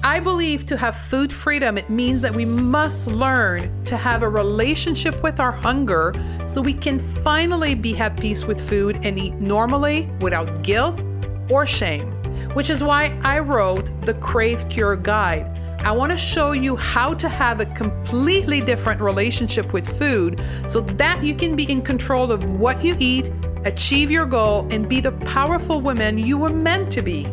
I 0.03 0.19
believe 0.19 0.65
to 0.67 0.77
have 0.77 0.95
food 0.95 1.31
freedom, 1.31 1.77
it 1.77 1.89
means 1.89 2.21
that 2.21 2.33
we 2.33 2.45
must 2.45 3.07
learn 3.07 3.83
to 3.85 3.97
have 3.97 4.23
a 4.23 4.29
relationship 4.29 5.23
with 5.23 5.39
our 5.39 5.51
hunger 5.51 6.13
so 6.45 6.61
we 6.61 6.73
can 6.73 6.99
finally 6.99 7.75
be 7.75 7.97
at 7.97 8.19
peace 8.19 8.45
with 8.45 8.59
food 8.59 8.99
and 9.03 9.17
eat 9.17 9.35
normally 9.35 10.09
without 10.21 10.63
guilt 10.63 11.03
or 11.49 11.65
shame. 11.65 12.11
Which 12.53 12.69
is 12.69 12.83
why 12.83 13.19
I 13.23 13.39
wrote 13.39 13.89
the 14.01 14.13
Crave 14.15 14.67
Cure 14.69 14.95
Guide. 14.95 15.53
I 15.81 15.91
want 15.91 16.11
to 16.11 16.17
show 16.17 16.53
you 16.53 16.75
how 16.75 17.13
to 17.13 17.29
have 17.29 17.59
a 17.59 17.65
completely 17.65 18.61
different 18.61 18.99
relationship 18.99 19.73
with 19.73 19.87
food 19.87 20.41
so 20.67 20.81
that 20.81 21.23
you 21.23 21.35
can 21.35 21.55
be 21.55 21.69
in 21.71 21.81
control 21.81 22.31
of 22.31 22.49
what 22.59 22.83
you 22.83 22.95
eat 22.99 23.31
achieve 23.67 24.09
your 24.09 24.25
goal, 24.25 24.67
and 24.71 24.87
be 24.87 25.01
the 25.01 25.11
powerful 25.11 25.81
woman 25.81 26.17
you 26.17 26.37
were 26.37 26.49
meant 26.49 26.91
to 26.93 27.01
be. 27.01 27.23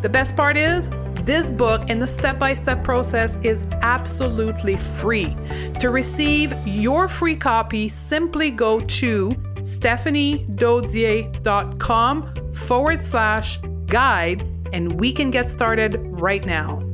The 0.00 0.08
best 0.08 0.36
part 0.36 0.56
is, 0.56 0.90
this 1.24 1.50
book 1.50 1.82
and 1.88 2.00
the 2.00 2.06
step 2.06 2.38
by 2.38 2.54
step 2.54 2.84
process 2.84 3.38
is 3.42 3.66
absolutely 3.82 4.76
free. 4.76 5.36
To 5.80 5.90
receive 5.90 6.54
your 6.66 7.08
free 7.08 7.36
copy, 7.36 7.88
simply 7.88 8.50
go 8.50 8.78
to 8.80 9.30
stephaniedodier.com 9.60 12.34
forward 12.52 12.98
slash 12.98 13.58
guide 13.86 14.42
and 14.72 15.00
we 15.00 15.12
can 15.12 15.30
get 15.30 15.48
started 15.50 16.00
right 16.02 16.44
now. 16.44 16.91